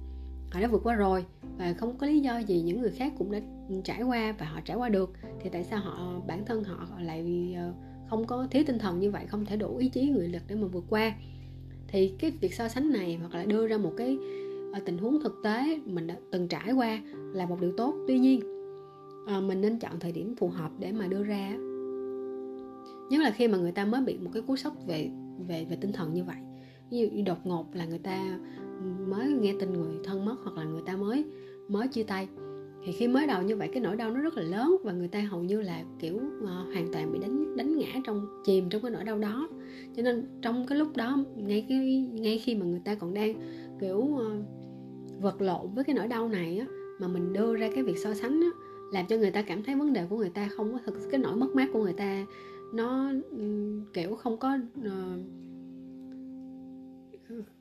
họ 0.51 0.61
đã 0.61 0.67
vượt 0.67 0.81
qua 0.83 0.95
rồi. 0.95 1.25
Và 1.57 1.73
không 1.73 1.97
có 1.97 2.07
lý 2.07 2.19
do 2.19 2.37
gì 2.37 2.61
những 2.61 2.81
người 2.81 2.91
khác 2.91 3.13
cũng 3.17 3.31
đã 3.31 3.39
trải 3.83 4.03
qua 4.03 4.35
và 4.39 4.45
họ 4.45 4.59
trải 4.65 4.77
qua 4.77 4.89
được. 4.89 5.13
Thì 5.41 5.49
tại 5.49 5.63
sao 5.63 5.79
họ 5.79 6.21
bản 6.27 6.45
thân 6.45 6.63
họ 6.63 6.87
lại 6.99 7.53
ờ, 7.57 7.73
không 8.09 8.27
có 8.27 8.47
thiếu 8.51 8.63
tinh 8.67 8.79
thần 8.79 8.99
như 8.99 9.11
vậy 9.11 9.25
không 9.27 9.45
thể 9.45 9.57
đủ 9.57 9.77
ý 9.77 9.89
chí 9.89 10.09
người 10.09 10.27
lực 10.27 10.43
để 10.47 10.55
mà 10.55 10.67
vượt 10.67 10.85
qua? 10.89 11.13
Thì 11.87 12.13
cái 12.19 12.31
việc 12.31 12.53
so 12.53 12.67
sánh 12.67 12.91
này 12.91 13.17
hoặc 13.19 13.33
là 13.35 13.45
đưa 13.45 13.67
ra 13.67 13.77
một 13.77 13.93
cái 13.97 14.17
Ờ, 14.73 14.79
tình 14.85 14.97
huống 14.97 15.21
thực 15.21 15.39
tế 15.43 15.79
mình 15.85 16.07
đã 16.07 16.15
từng 16.31 16.47
trải 16.47 16.71
qua 16.71 17.01
là 17.33 17.45
một 17.45 17.61
điều 17.61 17.71
tốt. 17.77 17.95
Tuy 18.07 18.19
nhiên 18.19 18.41
ờ, 19.27 19.41
mình 19.41 19.61
nên 19.61 19.79
chọn 19.79 19.99
thời 19.99 20.11
điểm 20.11 20.35
phù 20.35 20.47
hợp 20.49 20.71
để 20.79 20.91
mà 20.91 21.07
đưa 21.07 21.23
ra. 21.23 21.57
Nhất 23.09 23.21
là 23.21 23.31
khi 23.31 23.47
mà 23.47 23.57
người 23.57 23.71
ta 23.71 23.85
mới 23.85 24.01
bị 24.01 24.17
một 24.17 24.29
cái 24.33 24.41
cú 24.41 24.55
sốc 24.55 24.73
về 24.87 25.09
về 25.47 25.65
về 25.69 25.77
tinh 25.81 25.91
thần 25.91 26.13
như 26.13 26.23
vậy. 26.23 26.35
Ví 26.91 26.97
dụ 26.99 27.07
như 27.09 27.21
đột 27.21 27.37
ngột 27.43 27.65
là 27.73 27.85
người 27.85 27.99
ta 27.99 28.39
mới 29.07 29.27
nghe 29.41 29.53
tin 29.59 29.73
người 29.73 29.95
thân 30.03 30.25
mất 30.25 30.35
hoặc 30.43 30.57
là 30.57 30.63
người 30.63 30.81
ta 30.85 30.95
mới 30.95 31.25
mới 31.67 31.87
chia 31.87 32.03
tay. 32.03 32.27
Thì 32.85 32.91
khi 32.91 33.07
mới 33.07 33.27
đầu 33.27 33.41
như 33.41 33.57
vậy 33.57 33.69
cái 33.73 33.81
nỗi 33.81 33.95
đau 33.95 34.11
nó 34.11 34.21
rất 34.21 34.37
là 34.37 34.43
lớn 34.43 34.77
và 34.83 34.91
người 34.93 35.07
ta 35.07 35.21
hầu 35.21 35.43
như 35.43 35.61
là 35.61 35.83
kiểu 35.99 36.15
uh, 36.15 36.49
hoàn 36.73 36.87
toàn 36.93 37.11
bị 37.11 37.19
đánh 37.19 37.57
đánh 37.57 37.77
ngã 37.77 38.01
trong 38.05 38.27
chìm 38.45 38.69
trong 38.69 38.81
cái 38.81 38.91
nỗi 38.91 39.03
đau 39.03 39.17
đó. 39.17 39.49
Cho 39.95 40.03
nên 40.03 40.25
trong 40.41 40.65
cái 40.67 40.77
lúc 40.77 40.97
đó 40.97 41.17
ngay 41.35 41.65
cái 41.69 42.07
ngay 42.11 42.39
khi 42.39 42.55
mà 42.55 42.65
người 42.65 42.81
ta 42.85 42.95
còn 42.95 43.13
đang 43.13 43.33
kiểu 43.79 43.97
uh, 43.97 44.21
vật 45.21 45.41
lộn 45.41 45.73
với 45.73 45.83
cái 45.83 45.95
nỗi 45.95 46.07
đau 46.07 46.29
này 46.29 46.57
á 46.57 46.65
mà 46.99 47.07
mình 47.07 47.33
đưa 47.33 47.55
ra 47.55 47.69
cái 47.75 47.83
việc 47.83 47.97
so 47.97 48.13
sánh 48.13 48.41
á 48.41 48.49
làm 48.91 49.05
cho 49.07 49.17
người 49.17 49.31
ta 49.31 49.41
cảm 49.41 49.63
thấy 49.63 49.75
vấn 49.75 49.93
đề 49.93 50.05
của 50.09 50.17
người 50.17 50.29
ta 50.29 50.49
không 50.55 50.73
có 50.73 50.79
thực 50.85 51.09
cái 51.11 51.19
nỗi 51.19 51.35
mất 51.35 51.55
mát 51.55 51.69
của 51.73 51.83
người 51.83 51.93
ta 51.93 52.25
nó 52.73 53.11
ừ, 53.31 53.79
kiểu 53.93 54.15
không 54.15 54.37
có 54.37 54.57
uh, 54.79 54.85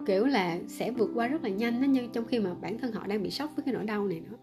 kiểu 0.07 0.27
là 0.27 0.59
sẽ 0.69 0.91
vượt 0.91 1.11
qua 1.15 1.27
rất 1.29 1.43
là 1.43 1.49
nhanh 1.49 1.83
đó 1.83 1.87
nhưng 1.91 2.13
trong 2.13 2.25
khi 2.25 2.39
mà 2.39 2.55
bản 2.55 2.79
thân 2.79 2.93
họ 2.93 3.07
đang 3.07 3.23
bị 3.23 3.31
sốc 3.31 3.57
với 3.57 3.65
cái 3.65 3.75
nỗi 3.75 3.85
đau 3.85 4.07
này 4.07 4.21
nữa 4.21 4.37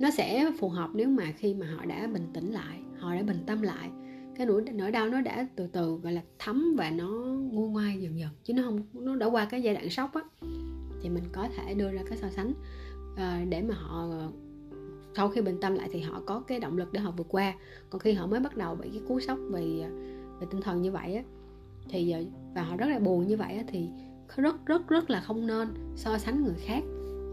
nó 0.00 0.10
sẽ 0.10 0.52
phù 0.58 0.68
hợp 0.68 0.90
nếu 0.94 1.08
mà 1.08 1.32
khi 1.36 1.54
mà 1.54 1.66
họ 1.76 1.84
đã 1.84 2.06
bình 2.06 2.26
tĩnh 2.32 2.52
lại 2.52 2.80
họ 2.98 3.14
đã 3.14 3.22
bình 3.22 3.38
tâm 3.46 3.62
lại 3.62 3.90
cái 4.36 4.46
nỗi 4.46 4.62
nỗi 4.72 4.90
đau 4.90 5.08
nó 5.08 5.20
đã 5.20 5.46
từ 5.56 5.66
từ 5.66 5.96
gọi 6.02 6.12
là 6.12 6.22
thấm 6.38 6.74
và 6.78 6.90
nó 6.90 7.08
nguôi 7.52 7.68
ngoai 7.68 8.00
dần 8.00 8.18
dần 8.18 8.30
chứ 8.44 8.54
nó 8.54 8.62
không 8.62 8.82
nó 8.92 9.16
đã 9.16 9.26
qua 9.26 9.44
cái 9.44 9.62
giai 9.62 9.74
đoạn 9.74 9.90
sốc 9.90 10.14
á 10.14 10.22
thì 11.04 11.10
mình 11.10 11.24
có 11.32 11.48
thể 11.56 11.74
đưa 11.74 11.90
ra 11.92 12.02
cái 12.08 12.18
so 12.18 12.28
sánh. 12.28 12.52
Uh, 13.12 13.48
để 13.48 13.62
mà 13.62 13.74
họ 13.74 14.08
sau 15.16 15.28
khi 15.28 15.40
bình 15.40 15.58
tâm 15.60 15.74
lại 15.74 15.88
thì 15.92 16.00
họ 16.00 16.22
có 16.26 16.40
cái 16.40 16.60
động 16.60 16.76
lực 16.76 16.92
để 16.92 17.00
họ 17.00 17.10
vượt 17.10 17.26
qua. 17.28 17.54
Còn 17.90 18.00
khi 18.00 18.12
họ 18.12 18.26
mới 18.26 18.40
bắt 18.40 18.56
đầu 18.56 18.74
bị 18.74 18.88
cái 18.90 19.02
cú 19.08 19.20
sốc 19.20 19.38
về 19.50 19.62
về 20.40 20.46
tinh 20.50 20.60
thần 20.60 20.82
như 20.82 20.92
vậy 20.92 21.14
á 21.14 21.22
thì 21.88 22.10
ờ, 22.10 22.24
và 22.54 22.62
họ 22.62 22.76
rất 22.76 22.86
là 22.86 22.98
buồn 22.98 23.26
như 23.26 23.36
vậy 23.36 23.54
á 23.54 23.64
thì 23.68 23.88
rất 24.36 24.66
rất 24.66 24.88
rất 24.88 25.10
là 25.10 25.20
không 25.20 25.46
nên 25.46 25.68
so 25.96 26.18
sánh 26.18 26.44
người 26.44 26.54
khác 26.58 26.82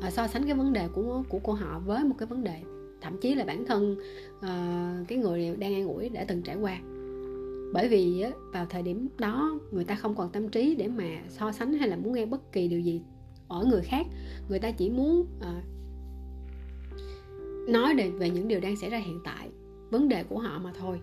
à, 0.02 0.12
so 0.12 0.28
sánh 0.28 0.46
cái 0.46 0.54
vấn 0.54 0.74
đề 0.74 0.88
của 0.88 1.24
của 1.30 1.40
của 1.40 1.54
họ 1.54 1.80
với 1.86 2.04
một 2.04 2.16
cái 2.18 2.28
vấn 2.28 2.44
đề. 2.44 2.62
Thậm 3.02 3.18
chí 3.22 3.36
là 3.36 3.46
bản 3.46 3.66
thân 3.66 3.96
uh, 4.38 5.08
cái 5.08 5.18
người 5.18 5.56
đang 5.56 5.74
an 5.74 5.88
ủi 5.88 6.10
đã 6.10 6.26
từng 6.28 6.42
trải 6.42 6.56
qua. 6.56 6.80
Bởi 7.74 7.88
vì 7.88 8.22
á, 8.22 8.32
vào 8.54 8.66
thời 8.70 8.82
điểm 8.82 9.08
đó 9.18 9.60
người 9.72 9.84
ta 9.84 9.96
không 9.96 10.16
còn 10.16 10.30
tâm 10.32 10.50
trí 10.50 10.76
để 10.76 10.88
mà 10.88 11.22
so 11.30 11.52
sánh 11.52 11.74
hay 11.74 11.90
là 11.90 11.96
muốn 11.96 12.14
nghe 12.14 12.26
bất 12.26 12.52
kỳ 12.52 12.68
điều 12.68 12.80
gì 12.80 13.02
ở 13.52 13.66
người 13.66 13.82
khác. 13.82 14.08
Người 14.50 14.60
ta 14.60 14.72
chỉ 14.72 14.90
muốn 14.90 15.26
à, 15.42 15.62
nói 17.68 17.96
về, 17.96 18.10
về 18.10 18.30
những 18.30 18.48
điều 18.48 18.60
đang 18.60 18.76
xảy 18.76 18.90
ra 18.90 18.98
hiện 18.98 19.20
tại 19.24 19.50
vấn 19.90 20.10
đề 20.10 20.24
của 20.24 20.40
họ 20.40 20.60
mà 20.60 20.74
thôi. 20.80 21.00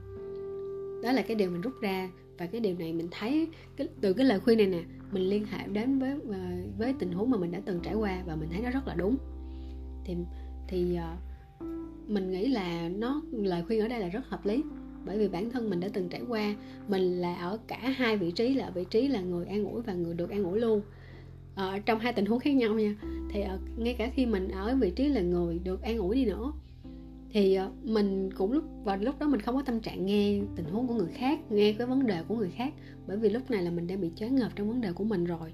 Đó 1.03 1.13
là 1.13 1.23
cái 1.23 1.35
điều 1.35 1.51
mình 1.51 1.61
rút 1.61 1.73
ra 1.81 2.11
và 2.39 2.47
cái 2.47 2.61
điều 2.61 2.79
này 2.79 2.93
mình 2.93 3.09
thấy 3.11 3.49
cái, 3.77 3.89
từ 4.01 4.13
cái 4.13 4.27
lời 4.27 4.41
khuyên 4.41 4.59
này 4.59 4.67
nè 4.67 4.83
mình 5.13 5.23
liên 5.23 5.45
hệ 5.45 5.69
đến 5.69 5.99
với 5.99 6.11
à, 6.33 6.59
với 6.79 6.95
tình 6.99 7.13
huống 7.13 7.31
mà 7.31 7.39
mình 7.39 7.53
đã 7.53 7.61
từng 7.65 7.81
trải 7.83 7.95
qua 7.95 8.23
và 8.27 8.37
mình 8.37 8.49
thấy 8.53 8.61
nó 8.63 8.71
rất 8.71 8.87
là 8.87 8.95
đúng. 8.95 9.17
Thì 10.05 10.17
thì 10.69 10.99
uh, 10.99 11.69
mình 12.11 12.31
nghĩ 12.31 12.49
là 12.49 12.89
nó 12.89 13.23
lời 13.33 13.63
khuyên 13.67 13.81
ở 13.81 13.89
đây 13.89 14.01
là 14.01 14.09
rất 14.09 14.29
hợp 14.29 14.47
lý. 14.47 14.63
Bởi 15.07 15.19
vì 15.19 15.29
bản 15.29 15.51
thân 15.51 15.71
mình 15.71 15.81
đã 15.81 15.89
từng 15.93 16.09
trải 16.09 16.23
qua 16.29 16.55
mình 16.89 17.21
là 17.21 17.35
ở 17.35 17.59
cả 17.67 17.95
hai 17.97 18.17
vị 18.17 18.31
trí 18.31 18.55
là 18.55 18.71
vị 18.71 18.85
trí 18.91 19.09
là 19.09 19.21
người 19.21 19.47
an 19.47 19.65
ủi 19.65 19.83
và 19.83 19.93
người 19.93 20.15
được 20.15 20.31
an 20.31 20.45
ủi 20.45 20.61
luôn 20.61 20.81
ở 21.59 21.79
trong 21.79 21.99
hai 21.99 22.13
tình 22.13 22.27
huống 22.27 22.41
khác 22.41 22.51
nhau 22.51 22.75
nha. 22.75 22.95
Thì 23.31 23.41
ờ, 23.41 23.59
ngay 23.77 23.95
cả 23.99 24.11
khi 24.15 24.27
mình 24.27 24.49
ở 24.49 24.77
vị 24.81 24.91
trí 24.91 25.09
là 25.09 25.21
người 25.21 25.59
được 25.59 25.83
an 25.83 25.99
ủi 25.99 26.17
đi 26.17 26.25
nữa 26.25 26.53
thì 27.31 27.55
ờ, 27.55 27.71
mình 27.83 28.31
cũng 28.33 28.53
lúc 28.53 28.65
và 28.85 28.97
lúc 28.97 29.19
đó 29.19 29.29
mình 29.29 29.41
không 29.41 29.55
có 29.55 29.63
tâm 29.63 29.81
trạng 29.81 30.07
nghe 30.07 30.41
tình 30.57 30.67
huống 30.67 30.87
của 30.87 30.95
người 30.95 31.13
khác 31.13 31.41
nghe 31.53 31.73
cái 31.73 31.87
vấn 31.87 32.07
đề 32.07 32.23
của 32.29 32.37
người 32.37 32.51
khác 32.51 32.75
bởi 33.07 33.17
vì 33.17 33.29
lúc 33.29 33.51
này 33.51 33.63
là 33.63 33.71
mình 33.71 33.87
đang 33.87 34.01
bị 34.01 34.11
choáng 34.17 34.37
ngợp 34.37 34.51
trong 34.57 34.69
vấn 34.69 34.81
đề 34.81 34.93
của 34.93 35.05
mình 35.05 35.25
rồi. 35.25 35.53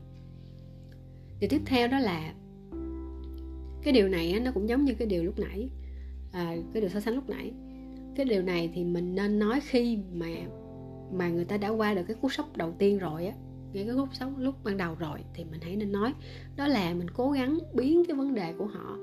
Điều 1.41 1.51
tiếp 1.51 1.61
theo 1.67 1.89
đó 1.89 1.99
là 1.99 2.35
cái 3.83 3.93
điều 3.93 4.09
này 4.09 4.41
nó 4.41 4.51
cũng 4.53 4.69
giống 4.69 4.85
như 4.85 4.95
cái 4.95 5.09
điều 5.09 5.25
lúc 5.25 5.39
nãy 5.39 5.69
à, 6.33 6.57
cái 6.73 6.81
điều 6.81 6.91
so 6.91 7.01
sánh 7.01 7.15
lúc 7.15 7.29
nãy. 7.29 7.53
Cái 8.17 8.27
điều 8.27 8.43
này 8.43 8.71
thì 8.75 8.85
mình 8.85 9.15
nên 9.15 9.39
nói 9.39 9.61
khi 9.61 9.99
mà 10.13 10.27
mà 11.13 11.29
người 11.29 11.45
ta 11.45 11.57
đã 11.57 11.69
qua 11.69 11.95
được 11.95 12.03
cái 12.09 12.17
cú 12.23 12.29
sốc 12.29 12.57
đầu 12.57 12.73
tiên 12.79 12.99
rồi 12.99 13.27
á 13.27 13.35
ngay 13.75 13.85
cái 13.85 13.95
gốc 13.95 14.09
xấu 14.13 14.31
lúc 14.39 14.55
ban 14.65 14.77
đầu 14.77 14.97
rồi 14.99 15.19
thì 15.35 15.45
mình 15.45 15.61
hãy 15.63 15.77
nên 15.77 15.93
nói. 15.93 16.13
Đó 16.57 16.67
là 16.67 16.95
mình 16.95 17.11
cố 17.11 17.31
gắng 17.31 17.59
biến 17.75 18.05
cái 18.09 18.17
vấn 18.17 18.35
đề 18.35 18.53
của 18.59 18.67
họ 18.67 18.97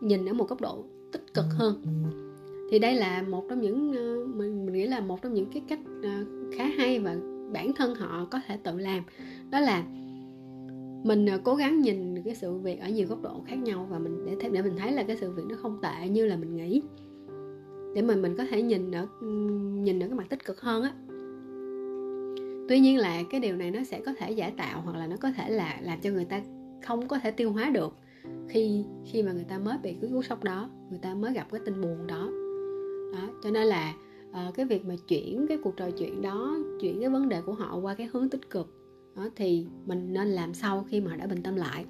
nhìn 0.00 0.28
ở 0.28 0.32
một 0.32 0.48
góc 0.48 0.60
độ 0.60 0.84
tích 1.12 1.34
cực 1.34 1.44
hơn. 1.50 1.82
Thì 2.70 2.78
đây 2.78 2.94
là 2.94 3.22
một 3.22 3.44
trong 3.50 3.60
những 3.60 3.92
ờ, 3.92 4.26
mình, 4.34 4.66
mình 4.66 4.74
nghĩ 4.74 4.86
là 4.86 5.00
một 5.00 5.22
trong 5.22 5.34
những 5.34 5.46
cái 5.52 5.62
cách 5.68 5.80
ờ, 6.02 6.10
khá 6.52 6.64
hay 6.64 6.98
và 6.98 7.16
bản 7.52 7.72
thân 7.72 7.94
họ 7.94 8.28
có 8.30 8.40
thể 8.46 8.56
tự 8.56 8.78
làm. 8.78 9.02
Đó 9.50 9.60
là 9.60 9.84
mình 11.04 11.26
ờ, 11.26 11.38
cố 11.44 11.54
gắng 11.54 11.80
nhìn 11.80 12.22
cái 12.22 12.34
sự 12.34 12.54
việc 12.54 12.80
ở 12.80 12.88
nhiều 12.88 13.06
góc 13.08 13.22
độ 13.22 13.42
khác 13.46 13.56
nhau 13.56 13.86
và 13.90 13.98
mình 13.98 14.26
để 14.26 14.48
để 14.50 14.62
mình 14.62 14.76
thấy 14.78 14.92
là 14.92 15.02
cái 15.02 15.16
sự 15.16 15.30
việc 15.30 15.42
nó 15.48 15.56
không 15.62 15.78
tệ 15.82 16.08
như 16.08 16.26
là 16.26 16.36
mình 16.36 16.56
nghĩ. 16.56 16.82
Để 17.94 18.02
mà 18.02 18.16
mình 18.16 18.36
có 18.36 18.44
thể 18.50 18.62
nhìn 18.62 18.90
ở 18.90 19.06
nhìn 19.82 20.02
ở 20.02 20.06
cái 20.06 20.16
mặt 20.16 20.26
tích 20.30 20.44
cực 20.44 20.60
hơn 20.60 20.82
á 20.82 20.92
tuy 22.68 22.80
nhiên 22.80 22.98
là 22.98 23.22
cái 23.30 23.40
điều 23.40 23.56
này 23.56 23.70
nó 23.70 23.84
sẽ 23.84 24.00
có 24.00 24.12
thể 24.18 24.30
giả 24.30 24.50
tạo 24.56 24.80
hoặc 24.80 24.96
là 24.96 25.06
nó 25.06 25.16
có 25.16 25.30
thể 25.30 25.50
là 25.50 25.78
làm 25.82 26.00
cho 26.00 26.10
người 26.10 26.24
ta 26.24 26.42
không 26.82 27.08
có 27.08 27.18
thể 27.18 27.30
tiêu 27.30 27.52
hóa 27.52 27.70
được 27.70 27.96
khi 28.48 28.84
khi 29.06 29.22
mà 29.22 29.32
người 29.32 29.44
ta 29.44 29.58
mới 29.58 29.78
bị 29.82 29.96
cái 30.00 30.10
cú 30.10 30.22
sốc 30.22 30.44
đó 30.44 30.70
người 30.90 30.98
ta 30.98 31.14
mới 31.14 31.32
gặp 31.32 31.46
cái 31.50 31.60
tin 31.64 31.80
buồn 31.80 32.06
đó. 32.06 32.28
Đó 33.12 33.28
cho 33.42 33.50
nên 33.50 33.66
là 33.66 33.94
uh, 34.30 34.54
cái 34.54 34.66
việc 34.66 34.84
mà 34.84 34.94
chuyển 35.08 35.46
cái 35.48 35.58
cuộc 35.62 35.76
trò 35.76 35.90
chuyện 35.90 36.22
đó 36.22 36.56
chuyển 36.80 37.00
cái 37.00 37.08
vấn 37.08 37.28
đề 37.28 37.42
của 37.42 37.52
họ 37.52 37.76
qua 37.76 37.94
cái 37.94 38.08
hướng 38.12 38.28
tích 38.28 38.50
cực 38.50 38.74
đó 39.16 39.28
thì 39.36 39.66
mình 39.86 40.12
nên 40.12 40.28
làm 40.28 40.54
sau 40.54 40.84
khi 40.88 41.00
mà 41.00 41.10
họ 41.10 41.16
đã 41.16 41.26
bình 41.26 41.42
tâm 41.42 41.56
lại. 41.56 41.84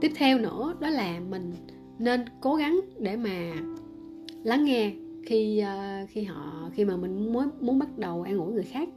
Tiếp 0.00 0.12
theo 0.14 0.38
nữa 0.38 0.74
đó 0.80 0.90
là 0.90 1.20
mình 1.20 1.52
nên 1.98 2.20
cố 2.40 2.54
gắng 2.54 2.80
để 2.98 3.16
mà 3.16 3.52
lắng 4.44 4.64
nghe 4.64 4.92
khi 5.26 5.62
uh, 5.62 6.10
khi 6.10 6.22
họ 6.22 6.70
khi 6.74 6.84
mà 6.84 6.96
mình 6.96 7.32
muốn 7.32 7.48
muốn 7.60 7.78
bắt 7.78 7.98
đầu 7.98 8.22
an 8.22 8.38
ủi 8.38 8.52
người 8.52 8.64
khác. 8.64 8.88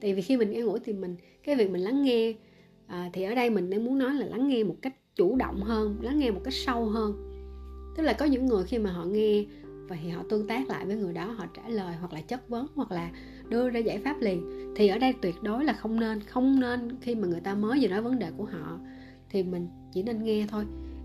Tại 0.00 0.14
vì 0.14 0.22
khi 0.22 0.36
mình 0.36 0.52
an 0.52 0.66
ủi 0.66 0.78
thì 0.84 0.92
mình 0.92 1.16
cái 1.42 1.56
việc 1.56 1.70
mình 1.70 1.80
lắng 1.80 2.02
nghe 2.02 2.34
à, 2.86 3.10
thì 3.12 3.22
ở 3.22 3.34
đây 3.34 3.50
mình 3.50 3.70
đang 3.70 3.84
muốn 3.84 3.98
nói 3.98 4.14
là 4.14 4.26
lắng 4.26 4.48
nghe 4.48 4.64
một 4.64 4.76
cách 4.82 4.94
chủ 5.14 5.36
động 5.36 5.62
hơn 5.62 5.96
lắng 6.00 6.18
nghe 6.18 6.30
một 6.30 6.40
cách 6.44 6.54
sâu 6.54 6.84
hơn. 6.84 7.12
Tức 7.96 8.02
là 8.02 8.12
có 8.12 8.26
những 8.26 8.46
người 8.46 8.64
khi 8.64 8.78
mà 8.78 8.92
họ 8.92 9.04
nghe 9.04 9.44
và 9.88 9.96
thì 10.02 10.08
họ 10.08 10.22
tương 10.28 10.46
tác 10.46 10.68
lại 10.68 10.86
với 10.86 10.96
người 10.96 11.12
đó 11.12 11.24
họ 11.24 11.46
trả 11.54 11.68
lời 11.68 11.96
hoặc 12.00 12.12
là 12.12 12.20
chất 12.20 12.48
vấn 12.48 12.66
hoặc 12.74 12.92
là 12.92 13.10
đưa 13.48 13.70
ra 13.70 13.80
giải 13.80 13.98
pháp 13.98 14.20
liền 14.20 14.72
thì 14.76 14.88
ở 14.88 14.98
đây 14.98 15.14
tuyệt 15.22 15.34
đối 15.42 15.64
là 15.64 15.72
không 15.72 16.00
nên 16.00 16.20
không 16.20 16.60
nên 16.60 16.96
khi 17.00 17.14
mà 17.14 17.28
người 17.28 17.40
ta 17.40 17.54
mới 17.54 17.78
vừa 17.82 17.88
nói 17.88 18.02
vấn 18.02 18.18
đề 18.18 18.30
của 18.36 18.44
họ 18.44 18.78
thì 19.30 19.42
mình 19.42 19.68
chỉ 19.92 20.02
nên 20.02 20.24
nghe 20.24 20.46
thôi 20.50 20.64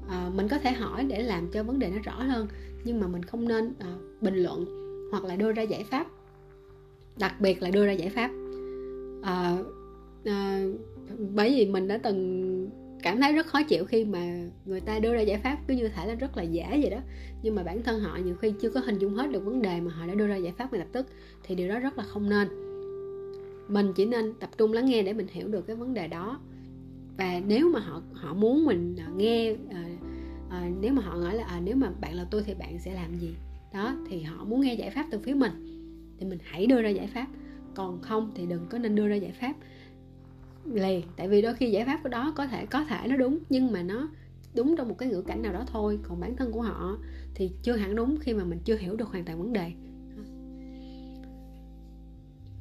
à, 0.09 0.29
mình 0.35 0.47
có 0.47 0.57
thể 0.57 0.71
hỏi 0.71 1.03
để 1.03 1.23
làm 1.23 1.51
cho 1.51 1.63
vấn 1.63 1.79
đề 1.79 1.89
nó 1.89 1.97
rõ 2.03 2.23
hơn 2.23 2.47
nhưng 2.83 2.99
mà 2.99 3.07
mình 3.07 3.23
không 3.23 3.47
nên 3.47 3.73
à, 3.79 3.95
bình 4.21 4.35
luận 4.35 4.65
hoặc 5.11 5.23
là 5.23 5.35
đưa 5.35 5.51
ra 5.51 5.63
giải 5.63 5.83
pháp. 5.83 6.07
Đặc 7.19 7.41
biệt 7.41 7.61
là 7.61 7.69
đưa 7.69 7.85
ra 7.85 7.91
giải 7.91 8.09
pháp. 8.09 8.31
À, 9.23 9.57
à, 10.25 10.63
bởi 11.35 11.49
vì 11.49 11.65
mình 11.65 11.87
đã 11.87 11.97
từng 11.97 12.69
cảm 13.03 13.21
thấy 13.21 13.33
rất 13.33 13.47
khó 13.47 13.63
chịu 13.63 13.85
khi 13.85 14.05
mà 14.05 14.49
người 14.65 14.81
ta 14.81 14.99
đưa 14.99 15.13
ra 15.13 15.21
giải 15.21 15.39
pháp 15.43 15.57
cứ 15.67 15.73
như 15.73 15.87
thể 15.87 16.07
là 16.07 16.15
rất 16.15 16.37
là 16.37 16.43
giả 16.43 16.77
vậy 16.81 16.89
đó. 16.89 16.99
Nhưng 17.43 17.55
mà 17.55 17.63
bản 17.63 17.83
thân 17.83 17.99
họ 17.99 18.17
nhiều 18.25 18.35
khi 18.35 18.53
chưa 18.61 18.69
có 18.69 18.79
hình 18.79 18.99
dung 18.99 19.13
hết 19.13 19.31
được 19.31 19.45
vấn 19.45 19.61
đề 19.61 19.81
mà 19.81 19.91
họ 19.91 20.07
đã 20.07 20.13
đưa 20.13 20.27
ra 20.27 20.35
giải 20.35 20.53
pháp 20.57 20.73
ngay 20.73 20.79
lập 20.79 20.87
tức 20.91 21.07
thì 21.43 21.55
điều 21.55 21.67
đó 21.69 21.79
rất 21.79 21.97
là 21.97 22.03
không 22.03 22.29
nên. 22.29 22.47
Mình 23.67 23.93
chỉ 23.95 24.05
nên 24.05 24.33
tập 24.33 24.49
trung 24.57 24.73
lắng 24.73 24.85
nghe 24.85 25.03
để 25.03 25.13
mình 25.13 25.27
hiểu 25.31 25.47
được 25.47 25.67
cái 25.67 25.75
vấn 25.75 25.93
đề 25.93 26.07
đó. 26.07 26.39
Và 27.17 27.41
nếu 27.47 27.69
mà 27.69 27.79
họ 27.79 28.01
họ 28.13 28.33
muốn 28.33 28.65
mình 28.65 28.95
à, 28.99 29.07
nghe 29.17 29.55
à, 30.53 30.69
nếu 30.81 30.93
mà 30.93 31.01
họ 31.01 31.15
nói 31.15 31.35
là 31.35 31.43
à, 31.43 31.61
nếu 31.63 31.75
mà 31.75 31.91
bạn 32.01 32.15
là 32.15 32.25
tôi 32.31 32.43
thì 32.45 32.53
bạn 32.53 32.79
sẽ 32.79 32.93
làm 32.93 33.15
gì? 33.15 33.35
Đó 33.73 33.95
thì 34.09 34.21
họ 34.21 34.45
muốn 34.45 34.61
nghe 34.61 34.73
giải 34.73 34.89
pháp 34.89 35.05
từ 35.11 35.19
phía 35.19 35.33
mình. 35.33 35.51
Thì 36.19 36.25
mình 36.25 36.39
hãy 36.43 36.65
đưa 36.65 36.81
ra 36.81 36.89
giải 36.89 37.07
pháp. 37.07 37.27
Còn 37.75 38.01
không 38.01 38.31
thì 38.35 38.45
đừng 38.45 38.65
có 38.69 38.77
nên 38.77 38.95
đưa 38.95 39.07
ra 39.07 39.15
giải 39.15 39.31
pháp 39.31 39.53
liền. 40.65 41.05
Tại 41.17 41.27
vì 41.27 41.41
đôi 41.41 41.53
khi 41.53 41.71
giải 41.71 41.85
pháp 41.85 41.99
của 42.03 42.09
đó 42.09 42.33
có 42.35 42.47
thể 42.47 42.65
có 42.65 42.85
thể 42.85 43.07
nó 43.07 43.17
đúng 43.17 43.39
nhưng 43.49 43.71
mà 43.71 43.83
nó 43.83 44.09
đúng 44.55 44.75
trong 44.77 44.89
một 44.89 44.97
cái 44.97 45.09
ngữ 45.09 45.21
cảnh 45.21 45.41
nào 45.41 45.53
đó 45.53 45.63
thôi. 45.67 45.99
Còn 46.03 46.19
bản 46.19 46.35
thân 46.35 46.51
của 46.51 46.61
họ 46.61 46.97
thì 47.35 47.51
chưa 47.63 47.75
hẳn 47.75 47.95
đúng 47.95 48.17
khi 48.19 48.33
mà 48.33 48.43
mình 48.43 48.59
chưa 48.65 48.77
hiểu 48.77 48.95
được 48.95 49.07
hoàn 49.07 49.25
toàn 49.25 49.39
vấn 49.39 49.53
đề. 49.53 49.71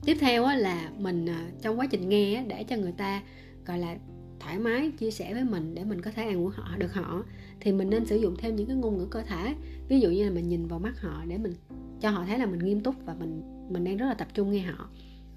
Tiếp 0.04 0.16
theo 0.20 0.46
là 0.56 0.90
mình 0.98 1.26
ờ, 1.26 1.40
trong 1.62 1.78
quá 1.78 1.86
trình 1.90 2.08
nghe 2.08 2.44
để 2.48 2.64
cho 2.64 2.76
người 2.76 2.92
ta 2.92 3.22
gọi 3.66 3.78
là 3.78 3.96
thoải 4.40 4.58
mái 4.58 4.90
chia 4.90 5.10
sẻ 5.10 5.34
với 5.34 5.44
mình 5.44 5.74
để 5.74 5.84
mình 5.84 6.02
có 6.02 6.10
thể 6.10 6.22
an 6.22 6.34
ủi 6.34 6.52
họ 6.54 6.76
được 6.78 6.94
họ 6.94 7.24
thì 7.62 7.72
mình 7.72 7.90
nên 7.90 8.06
sử 8.06 8.16
dụng 8.16 8.34
thêm 8.38 8.56
những 8.56 8.66
cái 8.66 8.76
ngôn 8.76 8.98
ngữ 8.98 9.06
cơ 9.06 9.22
thể. 9.22 9.54
Ví 9.88 10.00
dụ 10.00 10.10
như 10.10 10.24
là 10.24 10.30
mình 10.30 10.48
nhìn 10.48 10.66
vào 10.66 10.78
mắt 10.78 11.00
họ 11.00 11.24
để 11.28 11.38
mình 11.38 11.52
cho 12.00 12.10
họ 12.10 12.24
thấy 12.26 12.38
là 12.38 12.46
mình 12.46 12.58
nghiêm 12.58 12.80
túc 12.80 12.94
và 13.06 13.14
mình 13.20 13.42
mình 13.70 13.84
đang 13.84 13.96
rất 13.96 14.06
là 14.06 14.14
tập 14.14 14.28
trung 14.34 14.50
nghe 14.50 14.60
họ. 14.60 14.88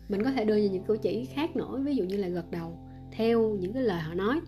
Mình 0.10 0.24
có 0.24 0.32
thể 0.32 0.46
đưa 0.46 0.55
ra 0.55 0.67
những 0.72 0.84
cử 0.84 0.98
chỉ 1.01 1.25
khác 1.25 1.55
nữa 1.55 1.82
ví 1.86 1.96
dụ 1.96 2.03
như 2.03 2.17
là 2.17 2.27
gật 2.27 2.51
đầu 2.51 2.77
theo 3.12 3.58
những 3.60 3.74
cái 3.74 3.84
lời 3.84 4.01
họ 4.01 4.13
nói. 4.13 4.39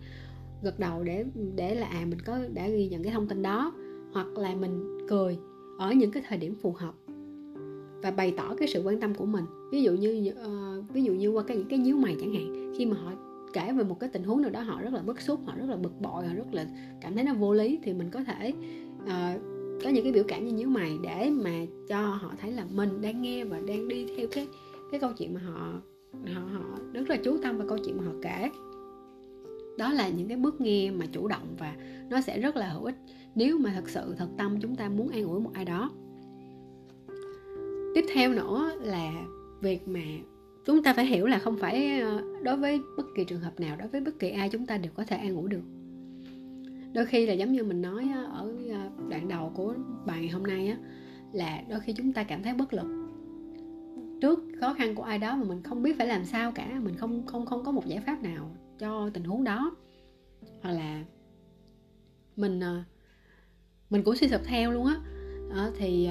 Gật 0.63 0.79
đầu 0.79 1.03
để 1.03 1.25
để 1.55 1.75
là 1.75 1.87
à 1.87 2.05
mình 2.05 2.21
có 2.21 2.39
đã 2.53 2.69
ghi 2.69 2.87
nhận 2.87 3.03
cái 3.03 3.13
thông 3.13 3.27
tin 3.27 3.41
đó. 3.41 3.73
Hoặc 4.13 4.27
là 4.37 4.55
mình 4.55 4.97
cười 5.09 5.37
ở 5.79 5.93
những 5.93 6.11
cái 6.11 6.23
thời 6.27 6.37
điểm 6.37 6.55
phù 6.61 6.71
hợp 6.71 6.93
và 8.01 8.11
bày 8.11 8.33
tỏ 8.37 8.55
cái 8.55 8.67
sự 8.67 8.81
quan 8.83 8.99
tâm 8.99 9.15
của 9.15 9.25
mình. 9.25 9.45
Ví 9.71 9.83
dụ 9.83 9.91
như 9.91 10.31
uh, 10.31 10.93
ví 10.93 11.03
dụ 11.03 11.13
như 11.13 11.29
qua 11.29 11.43
cái 11.43 11.57
những 11.57 11.67
cái 11.67 11.79
nhíu 11.79 11.97
mày 11.97 12.15
chẳng 12.19 12.33
hạn 12.33 12.73
khi 12.77 12.85
mà 12.85 12.97
họ 12.97 13.11
kể 13.57 13.73
về 13.73 13.83
một 13.83 13.99
cái 13.99 14.09
tình 14.09 14.23
huống 14.23 14.41
nào 14.41 14.51
đó 14.51 14.61
họ 14.61 14.81
rất 14.81 14.93
là 14.93 15.01
bức 15.01 15.21
xúc 15.21 15.39
họ 15.45 15.53
rất 15.57 15.69
là 15.69 15.75
bực 15.75 16.01
bội 16.01 16.25
họ 16.25 16.33
rất 16.35 16.53
là 16.53 16.65
cảm 17.01 17.15
thấy 17.15 17.23
nó 17.23 17.33
vô 17.33 17.53
lý 17.53 17.79
thì 17.83 17.93
mình 17.93 18.09
có 18.11 18.23
thể 18.23 18.53
uh, 19.03 19.41
có 19.83 19.89
những 19.89 20.03
cái 20.03 20.13
biểu 20.13 20.23
cảm 20.27 20.45
như 20.45 20.51
nhíu 20.51 20.69
mày 20.69 20.91
để 21.03 21.29
mà 21.29 21.65
cho 21.87 22.01
họ 22.01 22.33
thấy 22.41 22.51
là 22.51 22.65
mình 22.71 23.01
đang 23.01 23.21
nghe 23.21 23.43
và 23.43 23.59
đang 23.67 23.87
đi 23.87 24.07
theo 24.17 24.27
cái 24.31 24.47
cái 24.91 24.99
câu 24.99 25.11
chuyện 25.17 25.33
mà 25.33 25.41
họ 25.41 25.81
họ 26.33 26.41
họ 26.53 26.77
rất 26.93 27.09
là 27.09 27.17
chú 27.23 27.37
tâm 27.43 27.57
vào 27.57 27.67
câu 27.67 27.77
chuyện 27.77 27.97
mà 27.97 28.03
họ 28.03 28.13
kể. 28.21 28.49
Đó 29.77 29.93
là 29.93 30.09
những 30.09 30.27
cái 30.27 30.37
bước 30.37 30.61
nghe 30.61 30.91
mà 30.91 31.05
chủ 31.11 31.27
động 31.27 31.55
và 31.59 31.75
nó 32.09 32.21
sẽ 32.21 32.39
rất 32.39 32.55
là 32.55 32.69
hữu 32.69 32.85
ích 32.85 32.95
nếu 33.35 33.57
mà 33.57 33.71
thật 33.75 33.89
sự 33.89 34.15
thật 34.17 34.27
tâm 34.37 34.57
chúng 34.61 34.75
ta 34.75 34.89
muốn 34.89 35.09
an 35.09 35.23
ủi 35.23 35.39
một 35.39 35.51
ai 35.53 35.65
đó. 35.65 35.91
Tiếp 37.95 38.05
theo 38.13 38.33
nữa 38.33 38.71
là 38.81 39.11
việc 39.61 39.87
mà 39.87 40.01
chúng 40.67 40.83
ta 40.83 40.93
phải 40.93 41.05
hiểu 41.05 41.27
là 41.27 41.39
không 41.39 41.57
phải 41.57 41.99
ờ, 41.99 42.21
đối 42.43 42.57
với 42.57 42.81
bất 42.97 43.05
kỳ 43.15 43.23
trường 43.23 43.41
hợp 43.41 43.59
nào, 43.59 43.75
đối 43.75 43.87
với 43.87 44.01
bất 44.01 44.19
kỳ 44.19 44.29
ai 44.29 44.49
chúng 44.49 44.65
ta 44.65 44.77
đều 44.77 44.91
có 44.95 45.03
thể 45.03 45.17
an 45.17 45.35
ủi 45.35 45.49
được. 45.49 45.61
Đôi 46.93 47.05
khi 47.05 47.25
là 47.25 47.33
giống 47.33 47.51
như 47.51 47.63
mình 47.63 47.81
nói 47.81 48.09
ở 48.31 48.55
ờ, 48.69 48.89
đoạn 49.09 49.27
đầu 49.27 49.51
của 49.55 49.75
bài 50.05 50.19
ngày 50.19 50.29
hôm 50.29 50.43
nay 50.43 50.67
á, 50.67 50.77
là 51.33 51.63
đôi 51.69 51.79
khi 51.79 51.93
chúng 51.93 52.13
ta 52.13 52.23
cảm 52.23 52.43
thấy 52.43 52.53
bất 52.53 52.73
lực. 52.73 53.07
Trước 54.21 54.39
khó 54.61 54.73
khăn 54.73 54.95
của 54.95 55.03
ai 55.03 55.19
đó 55.19 55.35
mà 55.35 55.43
mình 55.43 55.63
không 55.63 55.83
biết 55.83 55.97
phải 55.97 56.07
làm 56.07 56.25
sao 56.25 56.51
cả, 56.51 56.79
mình 56.83 56.95
không 56.95 57.25
không 57.25 57.45
không 57.45 57.63
có 57.63 57.71
một 57.71 57.85
giải 57.85 57.99
pháp 58.05 58.23
nào 58.23 58.55
cho 58.79 59.09
tình 59.13 59.23
huống 59.23 59.43
đó. 59.43 59.75
Hoặc 60.61 60.71
là 60.71 61.03
mình 62.35 62.59
ờ, 62.59 62.83
mình 63.89 64.03
cũng 64.03 64.15
suy 64.15 64.27
sụp 64.27 64.41
theo 64.45 64.71
luôn 64.71 64.85
á. 64.85 64.95
Thì 65.77 66.09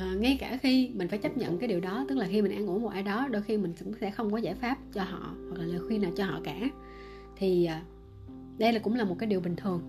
à, 0.00 0.14
ngay 0.14 0.36
cả 0.40 0.58
khi 0.62 0.90
mình 0.94 1.08
phải 1.08 1.18
chấp 1.18 1.36
nhận 1.36 1.58
cái 1.58 1.68
điều 1.68 1.80
đó 1.80 2.04
tức 2.08 2.14
là 2.18 2.26
khi 2.26 2.42
mình 2.42 2.52
ăn 2.52 2.70
uống 2.70 2.82
một 2.82 2.88
ai 2.88 3.02
đó 3.02 3.28
đôi 3.30 3.42
khi 3.42 3.56
mình 3.56 3.72
cũng 3.84 3.94
sẽ 4.00 4.10
không 4.10 4.32
có 4.32 4.38
giải 4.38 4.54
pháp 4.54 4.78
cho 4.92 5.02
họ 5.02 5.34
hoặc 5.48 5.58
là 5.58 5.64
lời 5.64 5.80
khuyên 5.86 6.02
nào 6.02 6.10
cho 6.16 6.24
họ 6.24 6.40
cả. 6.44 6.68
Thì 7.36 7.64
à, 7.64 7.82
đây 8.58 8.72
là 8.72 8.78
cũng 8.78 8.94
là 8.94 9.04
một 9.04 9.16
cái 9.18 9.28
điều 9.28 9.40
bình 9.40 9.56
thường. 9.56 9.82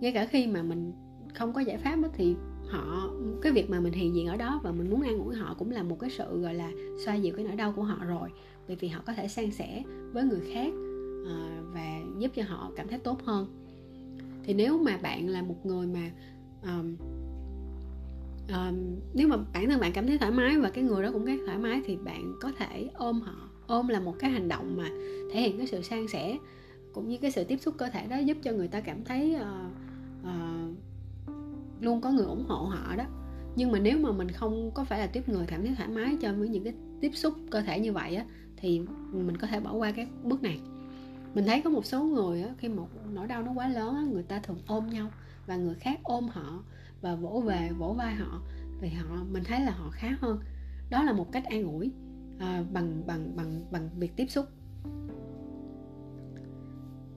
Ngay 0.00 0.12
cả 0.12 0.26
khi 0.26 0.46
mà 0.46 0.62
mình 0.62 0.92
không 1.34 1.52
có 1.52 1.60
giải 1.60 1.78
pháp 1.78 1.96
đó, 1.96 2.08
thì 2.14 2.34
họ 2.68 3.10
cái 3.42 3.52
việc 3.52 3.70
mà 3.70 3.80
mình 3.80 3.92
hiện 3.92 4.14
diện 4.14 4.26
ở 4.26 4.36
đó 4.36 4.60
và 4.62 4.72
mình 4.72 4.90
muốn 4.90 5.02
an 5.02 5.18
ủi 5.18 5.34
họ 5.34 5.54
cũng 5.58 5.70
là 5.70 5.82
một 5.82 5.98
cái 6.00 6.10
sự 6.10 6.40
gọi 6.40 6.54
là 6.54 6.70
xoa 7.04 7.14
dịu 7.14 7.34
cái 7.36 7.44
nỗi 7.44 7.56
đau 7.56 7.72
của 7.72 7.82
họ 7.82 8.04
rồi. 8.04 8.28
Bởi 8.68 8.76
vì 8.76 8.88
họ 8.88 9.02
có 9.06 9.12
thể 9.12 9.28
san 9.28 9.50
sẻ 9.50 9.82
với 10.12 10.24
người 10.24 10.40
khác 10.52 10.72
à, 11.26 11.62
và 11.74 12.00
giúp 12.18 12.32
cho 12.34 12.42
họ 12.46 12.72
cảm 12.76 12.88
thấy 12.88 12.98
tốt 12.98 13.22
hơn. 13.24 13.46
Thì 14.44 14.54
nếu 14.54 14.78
mà 14.78 14.98
bạn 15.02 15.28
là 15.28 15.42
một 15.42 15.66
người 15.66 15.86
mà 15.86 16.10
um, 16.62 16.96
um, 18.48 18.96
nếu 19.14 19.28
mà 19.28 19.36
bản 19.52 19.70
thân 19.70 19.80
bạn 19.80 19.92
cảm 19.92 20.06
thấy 20.06 20.18
thoải 20.18 20.30
mái 20.30 20.58
và 20.58 20.70
cái 20.70 20.84
người 20.84 21.02
đó 21.02 21.10
cũng 21.12 21.26
thấy 21.26 21.40
thoải 21.46 21.58
mái 21.58 21.80
thì 21.84 21.96
bạn 21.96 22.34
có 22.40 22.52
thể 22.58 22.90
ôm 22.94 23.20
họ. 23.20 23.48
Ôm 23.66 23.88
là 23.88 24.00
một 24.00 24.14
cái 24.18 24.30
hành 24.30 24.48
động 24.48 24.76
mà 24.76 24.88
thể 25.32 25.40
hiện 25.40 25.58
cái 25.58 25.66
sự 25.66 25.82
san 25.82 26.08
sẻ 26.08 26.36
cũng 26.92 27.08
như 27.08 27.18
cái 27.18 27.30
sự 27.30 27.44
tiếp 27.44 27.56
xúc 27.56 27.74
cơ 27.78 27.88
thể 27.88 28.06
đó 28.06 28.18
giúp 28.18 28.36
cho 28.42 28.52
người 28.52 28.68
ta 28.68 28.80
cảm 28.80 29.04
thấy 29.04 29.36
uh, 29.36 29.70
uh, 30.22 30.76
luôn 31.80 32.00
có 32.00 32.10
người 32.10 32.26
ủng 32.26 32.44
hộ 32.48 32.64
họ 32.64 32.96
đó. 32.96 33.04
Nhưng 33.56 33.72
mà 33.72 33.78
nếu 33.78 33.98
mà 33.98 34.12
mình 34.12 34.28
không 34.30 34.70
có 34.74 34.84
phải 34.84 34.98
là 34.98 35.06
tiếp 35.06 35.28
người 35.28 35.46
cảm 35.46 35.64
thấy 35.64 35.74
thoải 35.76 35.88
mái 35.88 36.16
cho 36.20 36.32
với 36.32 36.48
những 36.48 36.64
cái 36.64 36.74
tiếp 37.00 37.10
xúc 37.14 37.34
cơ 37.50 37.62
thể 37.62 37.80
như 37.80 37.92
vậy 37.92 38.16
á 38.16 38.24
thì 38.56 38.80
mình 39.12 39.36
có 39.36 39.46
thể 39.46 39.60
bỏ 39.60 39.72
qua 39.72 39.92
cái 39.92 40.08
bước 40.22 40.42
này. 40.42 40.60
Mình 41.34 41.44
thấy 41.46 41.60
có 41.60 41.70
một 41.70 41.86
số 41.86 42.04
người 42.04 42.42
á, 42.42 42.54
khi 42.58 42.68
một 42.68 42.88
nỗi 43.12 43.26
đau 43.26 43.42
nó 43.42 43.52
quá 43.52 43.68
lớn 43.68 43.94
á, 43.94 44.02
người 44.02 44.22
ta 44.22 44.38
thường 44.38 44.58
ôm 44.66 44.90
nhau 44.90 45.10
và 45.46 45.56
người 45.56 45.74
khác 45.74 46.00
ôm 46.02 46.28
họ 46.28 46.62
và 47.00 47.14
vỗ 47.14 47.42
về 47.46 47.70
vỗ 47.78 47.92
vai 47.92 48.14
họ 48.14 48.42
thì 48.80 48.88
họ 48.88 49.24
mình 49.30 49.44
thấy 49.44 49.60
là 49.60 49.70
họ 49.70 49.90
khá 49.90 50.16
hơn. 50.20 50.40
Đó 50.90 51.02
là 51.02 51.12
một 51.12 51.32
cách 51.32 51.44
an 51.44 51.62
ủi 51.62 51.92
à, 52.38 52.64
bằng 52.72 53.02
bằng 53.06 53.36
bằng 53.36 53.64
bằng 53.70 53.90
việc 53.98 54.16
tiếp 54.16 54.26
xúc. 54.28 54.46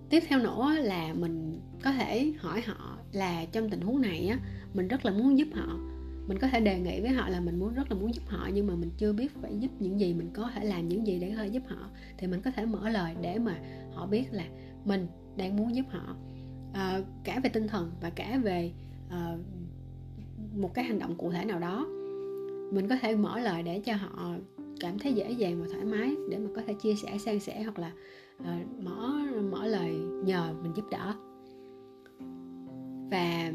Tiếp 0.10 0.24
theo 0.28 0.40
nữa 0.40 0.74
là 0.78 1.14
mình 1.14 1.60
có 1.84 1.92
thể 1.92 2.34
hỏi 2.40 2.62
họ 2.62 2.98
là 3.12 3.46
trong 3.46 3.70
tình 3.70 3.82
huống 3.82 4.02
này 4.02 4.28
á 4.28 4.40
mình 4.74 4.88
rất 4.88 5.06
là 5.06 5.12
muốn 5.12 5.38
giúp 5.38 5.48
họ. 5.54 5.80
Mình 6.28 6.38
có 6.40 6.48
thể 6.48 6.60
đề 6.60 6.80
nghị 6.80 7.02
với 7.02 7.10
họ 7.10 7.30
là 7.30 7.40
mình 7.40 7.60
muốn 7.60 7.74
rất 7.74 7.92
là 7.92 7.98
muốn 7.98 8.16
giúp 8.16 8.24
họ 8.28 8.50
nhưng 8.54 8.68
mà 8.68 8.76
mình 8.76 8.92
chưa 8.98 9.14
biết 9.14 9.36
phải 9.42 9.60
giúp 9.60 9.72
những 9.80 10.00
gì 10.00 10.14
mình 10.14 10.30
có 10.34 10.52
thể 10.56 10.66
làm 10.66 10.88
những 10.88 11.08
gì 11.08 11.20
để 11.20 11.32
hơi 11.32 11.50
giúp 11.50 11.64
họ. 11.68 11.90
Thì 12.18 12.28
mình 12.28 12.42
có 12.42 12.52
thể 12.52 12.66
mở 12.66 12.90
lời 12.90 13.16
để 13.22 13.40
mà 13.40 13.60
họ 13.94 14.08
biết 14.08 14.34
là 14.34 14.46
mình 14.86 15.08
đang 15.38 15.58
muốn 15.58 15.76
giúp 15.76 15.86
họ. 15.90 16.16
À, 16.74 17.00
cả 17.24 17.40
về 17.44 17.50
tinh 17.50 17.68
thần 17.68 17.92
và 18.02 18.10
cả 18.10 18.40
về 18.44 18.72
à, 19.10 19.38
một 20.56 20.74
cái 20.74 20.86
hành 20.86 21.00
động 21.00 21.16
cụ 21.18 21.32
thể 21.32 21.46
nào 21.46 21.60
đó 21.60 21.86
mình 22.72 22.88
có 22.90 22.96
thể 23.02 23.16
mở 23.16 23.40
lời 23.40 23.64
để 23.64 23.82
cho 23.86 23.94
họ 23.94 24.36
cảm 24.80 25.00
thấy 25.00 25.14
dễ 25.14 25.32
dàng 25.32 25.62
và 25.62 25.68
thoải 25.72 25.86
mái 25.86 26.16
để 26.30 26.38
mà 26.38 26.50
có 26.56 26.62
thể 26.68 26.74
chia 26.74 26.96
sẻ 26.96 27.18
san 27.18 27.40
sẻ 27.40 27.64
hoặc 27.64 27.80
là 27.80 27.92
uh, 28.42 28.84
mở 28.84 29.12
mở 29.52 29.68
lời 29.68 29.92
nhờ 30.26 30.54
mình 30.64 30.72
giúp 30.76 30.86
đỡ. 30.92 31.14
Và 33.12 33.52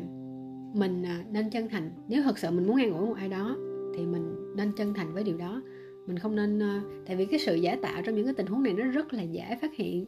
mình 0.75 1.03
ờ, 1.03 1.15
nên 1.31 1.51
chân 1.51 1.69
thành 1.69 1.91
nếu 2.09 2.23
thật 2.23 2.39
sự 2.39 2.51
mình 2.51 2.67
muốn 2.67 2.77
an 2.77 2.93
ủi 2.99 3.07
một 3.07 3.15
ai 3.17 3.29
đó 3.29 3.57
thì 3.97 4.07
mình 4.07 4.55
nên 4.57 4.73
chân 4.73 4.95
thành 4.95 5.15
với 5.15 5.25
điều 5.25 5.37
đó. 5.37 5.63
Mình 6.07 6.19
không 6.19 6.37
nên 6.37 6.59
ờ, 6.59 6.81
tại 7.07 7.17
vì 7.17 7.27
cái 7.27 7.41
sự 7.41 7.55
giả 7.55 7.77
tạo 7.83 8.03
trong 8.03 8.15
những 8.15 8.25
cái 8.25 8.35
tình 8.35 8.47
huống 8.47 8.63
này 8.63 8.73
nó 8.73 8.85
rất 8.85 9.13
là 9.13 9.23
dễ 9.23 9.59
phát 9.63 9.75
hiện 9.75 10.07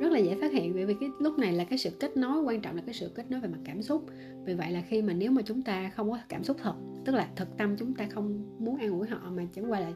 rất 0.00 0.12
là 0.12 0.18
dễ 0.18 0.34
phát 0.40 0.52
hiện 0.52 0.74
bởi 0.74 0.86
vì 0.86 0.94
cái 1.00 1.10
lúc 1.20 1.38
này 1.38 1.52
là 1.52 1.64
cái 1.64 1.78
sự 1.78 1.90
kết 2.00 2.16
nối 2.16 2.42
quan 2.42 2.60
trọng 2.60 2.76
là 2.76 2.82
cái 2.86 2.94
sự 2.94 3.10
kết 3.14 3.30
nối 3.30 3.40
về 3.40 3.48
mặt 3.48 3.58
cảm 3.64 3.82
xúc. 3.82 4.06
Vì 4.44 4.54
vậy 4.54 4.70
là 4.70 4.82
khi 4.88 5.02
mà 5.02 5.12
nếu 5.12 5.30
mà 5.30 5.42
chúng 5.42 5.62
ta 5.62 5.90
không 5.96 6.10
có 6.10 6.18
cảm 6.28 6.44
xúc 6.44 6.56
thật 6.62 6.74
tức 7.04 7.14
là 7.14 7.28
thực 7.36 7.56
tâm 7.58 7.76
chúng 7.76 7.94
ta 7.94 8.06
không 8.10 8.44
muốn 8.58 8.76
an 8.76 8.90
ủi 8.90 9.06
họ 9.06 9.30
mà 9.36 9.46
chẳng 9.54 9.70
qua 9.70 9.80
là 9.80 9.92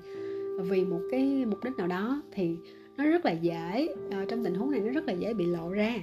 vì 0.63 0.85
một 0.85 1.01
cái 1.11 1.45
mục 1.47 1.65
đích 1.65 1.73
nào 1.79 1.87
đó 1.87 2.23
thì 2.33 2.57
nó 2.97 3.05
rất 3.05 3.25
là 3.25 3.33
dễ 3.33 3.89
uh, 4.09 4.29
trong 4.29 4.45
tình 4.45 4.55
huống 4.55 4.71
này 4.71 4.81
nó 4.81 4.91
rất 4.91 5.07
là 5.07 5.13
dễ 5.13 5.35
bị 5.35 5.47
lộ 5.47 5.71
ra. 5.71 5.99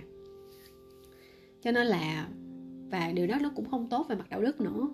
Cho 1.62 1.72
nên 1.72 1.88
là 1.88 2.28
và 2.92 3.12
điều 3.12 3.28
đó 3.28 3.36
nó 3.42 3.52
cũng 3.56 3.66
không 3.66 3.88
tốt 3.90 4.06
về 4.10 4.16
mặt 4.16 4.30
đạo 4.30 4.42
đức 4.42 4.62
nữa. 4.62 4.88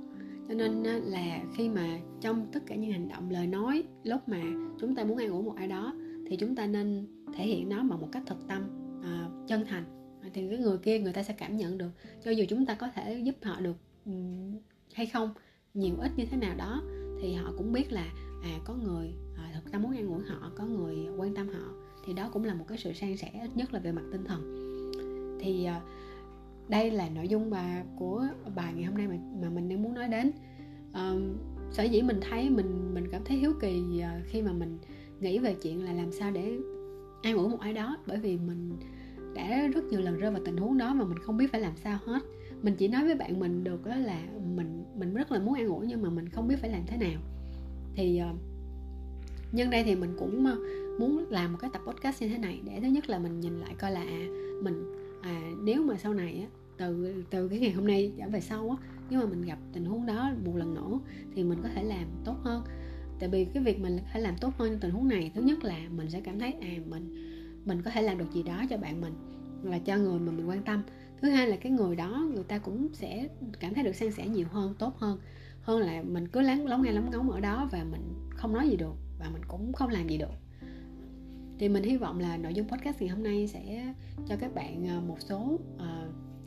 Cho 0.47 0.53
nên 0.53 0.83
ờ, 0.83 0.99
là 1.05 1.43
khi 1.55 1.69
mà 1.69 1.99
trong 2.21 2.47
tất 2.51 2.65
cả 2.65 2.75
những 2.75 2.91
hành 2.91 3.09
động 3.09 3.29
lời 3.29 3.47
nói 3.47 3.83
lúc 4.03 4.29
mà 4.29 4.41
chúng 4.79 4.95
ta 4.95 5.03
muốn 5.03 5.17
an 5.17 5.29
ủi 5.29 5.43
một 5.43 5.55
ai 5.55 5.67
đó 5.67 5.93
thì 6.27 6.35
chúng 6.35 6.55
ta 6.55 6.67
nên 6.67 7.07
thể 7.33 7.45
hiện 7.45 7.69
nó 7.69 7.83
bằng 7.83 8.01
một 8.01 8.07
cách 8.11 8.23
thật 8.25 8.37
tâm 8.47 8.63
à, 9.03 9.29
chân 9.47 9.65
thành. 9.65 9.83
À, 10.21 10.29
thì 10.33 10.49
cái 10.49 10.57
người 10.57 10.77
kia 10.77 10.99
người 10.99 11.13
ta 11.13 11.23
sẽ 11.23 11.33
cảm 11.33 11.57
nhận 11.57 11.77
được 11.77 11.91
cho 12.23 12.31
dù 12.31 12.45
chúng 12.49 12.65
ta 12.65 12.75
có 12.75 12.89
thể 12.95 13.19
giúp 13.19 13.35
họ 13.41 13.59
được 13.59 13.75
ừ, 14.05 14.11
hay 14.93 15.05
không 15.05 15.33
nhiều 15.73 15.95
ít 15.99 16.11
như 16.15 16.25
thế 16.31 16.37
nào 16.37 16.55
đó 16.57 16.81
thì 17.21 17.33
họ 17.33 17.53
cũng 17.57 17.71
biết 17.71 17.91
là 17.91 18.05
à 18.43 18.59
có 18.65 18.73
người 18.73 19.13
à, 19.37 19.51
thực 19.53 19.71
ra 19.71 19.79
muốn 19.79 19.95
an 19.95 20.07
ủi 20.07 20.23
họ 20.23 20.51
có 20.55 20.65
người 20.65 20.95
quan 21.17 21.35
tâm 21.35 21.47
họ 21.47 21.73
thì 22.05 22.13
đó 22.13 22.29
cũng 22.33 22.43
là 22.43 22.53
một 22.53 22.65
cái 22.67 22.77
sự 22.77 22.93
san 22.93 23.17
sẻ 23.17 23.31
ít 23.41 23.49
nhất 23.55 23.73
là 23.73 23.79
về 23.79 23.91
mặt 23.91 24.03
tinh 24.11 24.23
thần. 24.23 24.57
Thì 25.41 25.65
à, 25.65 25.81
đây 26.69 26.91
là 26.91 27.09
nội 27.09 27.27
dung 27.27 27.49
bà 27.49 27.83
của 27.99 28.27
bài 28.55 28.73
ngày 28.75 28.83
hôm 28.83 28.97
nay 28.97 29.07
mà 29.07 29.15
mà 29.41 29.49
mình 29.49 29.69
đang 29.69 29.83
muốn 29.83 29.93
nói 29.93 30.07
đến. 30.07 30.31
À, 30.93 31.13
sở 31.71 31.83
dĩ 31.83 32.01
mình 32.01 32.19
thấy 32.29 32.49
mình 32.49 32.93
mình 32.93 33.07
cảm 33.11 33.23
thấy 33.25 33.37
hiếu 33.37 33.53
kỳ 33.61 33.99
à, 33.99 34.21
khi 34.25 34.41
mà 34.41 34.51
mình 34.53 34.77
nghĩ 35.19 35.39
về 35.39 35.55
chuyện 35.63 35.85
là 35.85 35.93
làm 35.93 36.11
sao 36.11 36.31
để 36.31 36.57
an 37.21 37.37
ủi 37.37 37.49
một 37.49 37.59
ai 37.59 37.73
đó 37.73 37.97
bởi 38.07 38.19
vì 38.19 38.37
mình 38.37 38.77
đã 39.33 39.67
rất 39.73 39.83
nhiều 39.83 40.01
lần 40.01 40.19
rơi 40.19 40.31
vào 40.31 40.41
tình 40.45 40.57
huống 40.57 40.77
đó 40.77 40.93
mà 40.93 41.05
mình 41.05 41.19
không 41.19 41.37
biết 41.37 41.51
phải 41.51 41.61
làm 41.61 41.73
sao 41.83 41.99
hết. 42.05 42.19
Mình 42.61 42.75
chỉ 42.75 42.87
nói 42.87 43.05
với 43.05 43.15
bạn 43.15 43.39
mình 43.39 43.63
được 43.63 43.85
đó 43.85 43.95
là 43.95 44.23
mình 44.55 44.83
mình 44.95 45.13
rất 45.13 45.31
là 45.31 45.39
muốn 45.39 45.53
an 45.53 45.67
ủi 45.67 45.87
nhưng 45.87 46.01
mà 46.01 46.09
mình 46.09 46.29
không 46.29 46.47
biết 46.47 46.55
phải 46.61 46.69
làm 46.69 46.81
thế 46.87 46.97
nào. 46.97 47.21
Thì 47.95 48.17
ờ, 48.17 48.33
nhân 49.51 49.69
đây 49.69 49.83
thì 49.83 49.95
mình 49.95 50.15
cũng 50.19 50.45
ờ, 50.45 50.57
muốn 50.99 51.25
làm 51.29 51.51
một 51.51 51.57
cái 51.61 51.69
tập 51.73 51.81
podcast 51.87 52.21
như 52.21 52.29
thế 52.29 52.37
này 52.37 52.61
để 52.65 52.79
thứ 52.81 52.87
nhất 52.87 53.09
là 53.09 53.19
mình 53.19 53.39
nhìn 53.39 53.59
lại 53.59 53.75
coi 53.79 53.91
là 53.91 54.01
à, 54.01 54.27
mình 54.61 54.83
à, 55.21 55.41
nếu 55.63 55.83
mà 55.83 55.97
sau 55.97 56.13
này 56.13 56.39
á 56.39 56.47
từ 56.77 57.23
từ 57.29 57.47
cái 57.47 57.59
ngày 57.59 57.71
hôm 57.71 57.87
nay 57.87 58.11
trở 58.17 58.29
về 58.29 58.41
sau 58.41 58.69
á 58.69 58.87
nếu 59.09 59.19
mà 59.19 59.25
mình 59.25 59.41
gặp 59.41 59.57
tình 59.73 59.85
huống 59.85 60.05
đó 60.05 60.31
một 60.45 60.55
lần 60.55 60.73
nữa 60.73 60.99
thì 61.35 61.43
mình 61.43 61.59
có 61.63 61.69
thể 61.75 61.83
làm 61.83 62.07
tốt 62.25 62.35
hơn 62.41 62.63
tại 63.21 63.29
vì 63.29 63.45
cái 63.45 63.63
việc 63.63 63.79
mình 63.79 63.99
phải 64.11 64.21
làm 64.21 64.37
tốt 64.37 64.53
hơn 64.57 64.69
trong 64.69 64.79
tình 64.79 64.91
huống 64.91 65.07
này 65.07 65.31
thứ 65.35 65.41
nhất 65.41 65.63
là 65.63 65.77
mình 65.89 66.09
sẽ 66.09 66.21
cảm 66.21 66.39
thấy 66.39 66.53
à 66.61 66.69
mình 66.85 67.15
mình 67.65 67.81
có 67.81 67.91
thể 67.91 68.01
làm 68.01 68.17
được 68.17 68.31
gì 68.33 68.43
đó 68.43 68.63
cho 68.69 68.77
bạn 68.77 69.01
mình 69.01 69.13
là 69.63 69.79
cho 69.79 69.97
người 69.97 70.19
mà 70.19 70.31
mình 70.31 70.49
quan 70.49 70.63
tâm. 70.63 70.83
Thứ 71.21 71.29
hai 71.29 71.47
là 71.47 71.55
cái 71.55 71.71
người 71.71 71.95
đó 71.95 72.27
người 72.33 72.43
ta 72.43 72.57
cũng 72.57 72.87
sẽ 72.93 73.27
cảm 73.59 73.73
thấy 73.73 73.83
được 73.83 73.95
san 73.95 74.11
sẻ 74.11 74.27
nhiều 74.27 74.47
hơn 74.51 74.75
tốt 74.79 74.97
hơn. 74.97 75.19
Hơn 75.61 75.79
là 75.79 76.03
mình 76.03 76.27
cứ 76.27 76.41
lắng 76.41 76.67
lóng 76.67 76.81
nghe 76.81 76.91
lóng 76.91 77.11
ngóng 77.11 77.31
ở 77.31 77.39
đó 77.39 77.69
và 77.71 77.83
mình 77.83 78.01
không 78.29 78.53
nói 78.53 78.69
gì 78.69 78.75
được 78.75 78.95
và 79.19 79.29
mình 79.33 79.41
cũng 79.47 79.73
không 79.73 79.89
làm 79.89 80.07
gì 80.07 80.17
được. 80.17 80.31
Thì 81.59 81.69
mình 81.69 81.83
hy 81.83 81.97
vọng 81.97 82.19
là 82.19 82.37
nội 82.37 82.53
dung 82.53 82.67
podcast 82.67 83.01
ngày 83.01 83.09
hôm 83.09 83.23
nay 83.23 83.47
sẽ 83.47 83.93
cho 84.27 84.35
các 84.39 84.55
bạn 84.55 84.87
à, 84.87 85.01
một 85.07 85.17
số 85.19 85.59
uh, 85.75 85.81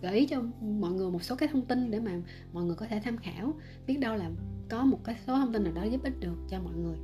gợi 0.04 0.18
ý 0.18 0.26
cho 0.26 0.42
mọi 0.80 0.92
người 0.92 1.10
một 1.10 1.22
số 1.22 1.36
cái 1.36 1.48
thông 1.52 1.66
tin 1.66 1.90
để 1.90 2.00
mà 2.00 2.12
mọi 2.52 2.64
người 2.64 2.76
có 2.76 2.86
thể 2.86 3.00
tham 3.04 3.16
khảo. 3.16 3.54
Biết 3.86 3.98
đâu 4.00 4.16
là 4.16 4.30
có 4.68 4.84
một 4.84 5.04
cái 5.04 5.16
số 5.26 5.34
thông 5.34 5.52
tin 5.52 5.64
nào 5.64 5.72
đó 5.72 5.84
giúp 5.84 6.02
ích 6.04 6.20
được 6.20 6.36
cho 6.50 6.60
mọi 6.60 6.74
người. 6.74 6.96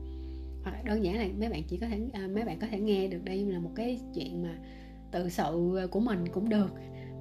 Hoặc 0.63 0.85
đơn 0.85 1.05
giản 1.05 1.17
là 1.17 1.29
mấy 1.39 1.49
bạn 1.49 1.63
chỉ 1.69 1.77
có 1.77 1.87
thể 1.87 2.01
à, 2.13 2.29
mấy 2.35 2.45
bạn 2.45 2.59
có 2.61 2.67
thể 2.71 2.81
nghe 2.81 3.09
được 3.09 3.25
đây 3.25 3.45
là 3.45 3.59
một 3.59 3.71
cái 3.75 4.01
chuyện 4.15 4.43
mà 4.43 4.59
tự 5.13 5.29
sự 5.29 5.79
của 5.91 6.01
mình 6.01 6.25
cũng 6.33 6.49
được. 6.49 6.71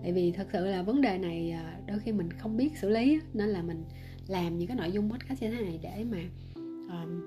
Tại 0.04 0.14
vì 0.14 0.32
thật 0.32 0.48
sự 0.54 0.66
là 0.66 0.82
vấn 0.82 1.02
đề 1.02 1.18
này 1.18 1.52
à, 1.52 1.80
đôi 1.88 2.00
khi 2.00 2.12
mình 2.12 2.32
không 2.32 2.58
biết 2.58 2.78
xử 2.78 2.90
lý 2.90 3.20
nên 3.34 3.50
là 3.50 3.62
mình 3.62 3.84
làm 4.28 4.58
những 4.58 4.68
cái 4.68 4.78
nội 4.78 4.92
dung 4.92 5.12
podcast 5.12 5.42
như 5.42 5.52
thế 5.52 5.62
này 5.62 5.80
để 5.84 6.06
mà 6.12 6.18
um, 6.94 7.22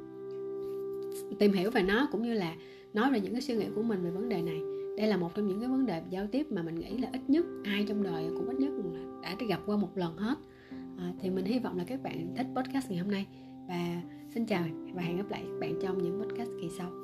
tìm 1.38 1.52
hiểu 1.52 1.70
về 1.70 1.82
nó 1.82 2.08
cũng 2.12 2.22
như 2.22 2.34
là 2.34 2.56
nói 2.94 3.12
về 3.12 3.20
những 3.20 3.32
cái 3.32 3.42
suy 3.42 3.56
nghĩ 3.56 3.66
của 3.74 3.82
mình 3.82 4.04
về 4.04 4.10
vấn 4.10 4.28
đề 4.28 4.42
này 4.42 4.71
đây 5.02 5.10
là 5.10 5.16
một 5.16 5.34
trong 5.34 5.46
những 5.48 5.60
cái 5.60 5.68
vấn 5.68 5.86
đề 5.86 6.02
giao 6.10 6.26
tiếp 6.26 6.46
mà 6.50 6.62
mình 6.62 6.74
nghĩ 6.74 6.98
là 6.98 7.08
ít 7.12 7.20
nhất 7.28 7.44
ai 7.64 7.84
trong 7.88 8.02
đời 8.02 8.24
cũng 8.36 8.48
ít 8.48 8.60
nhất 8.60 8.72
đã 9.22 9.36
gặp 9.48 9.60
qua 9.66 9.76
một 9.76 9.96
lần 9.96 10.16
hết. 10.16 10.38
À, 10.98 11.12
thì 11.20 11.30
mình 11.30 11.44
hy 11.44 11.58
vọng 11.58 11.78
là 11.78 11.84
các 11.84 12.02
bạn 12.02 12.34
thích 12.36 12.46
podcast 12.56 12.90
ngày 12.90 12.98
hôm 12.98 13.10
nay. 13.10 13.26
Và 13.68 14.02
xin 14.34 14.46
chào 14.46 14.64
và 14.94 15.02
hẹn 15.02 15.16
gặp 15.16 15.30
lại 15.30 15.42
các 15.46 15.60
bạn 15.60 15.74
trong 15.82 16.02
những 16.02 16.22
podcast 16.22 16.50
kỳ 16.60 16.68
sau. 16.78 17.01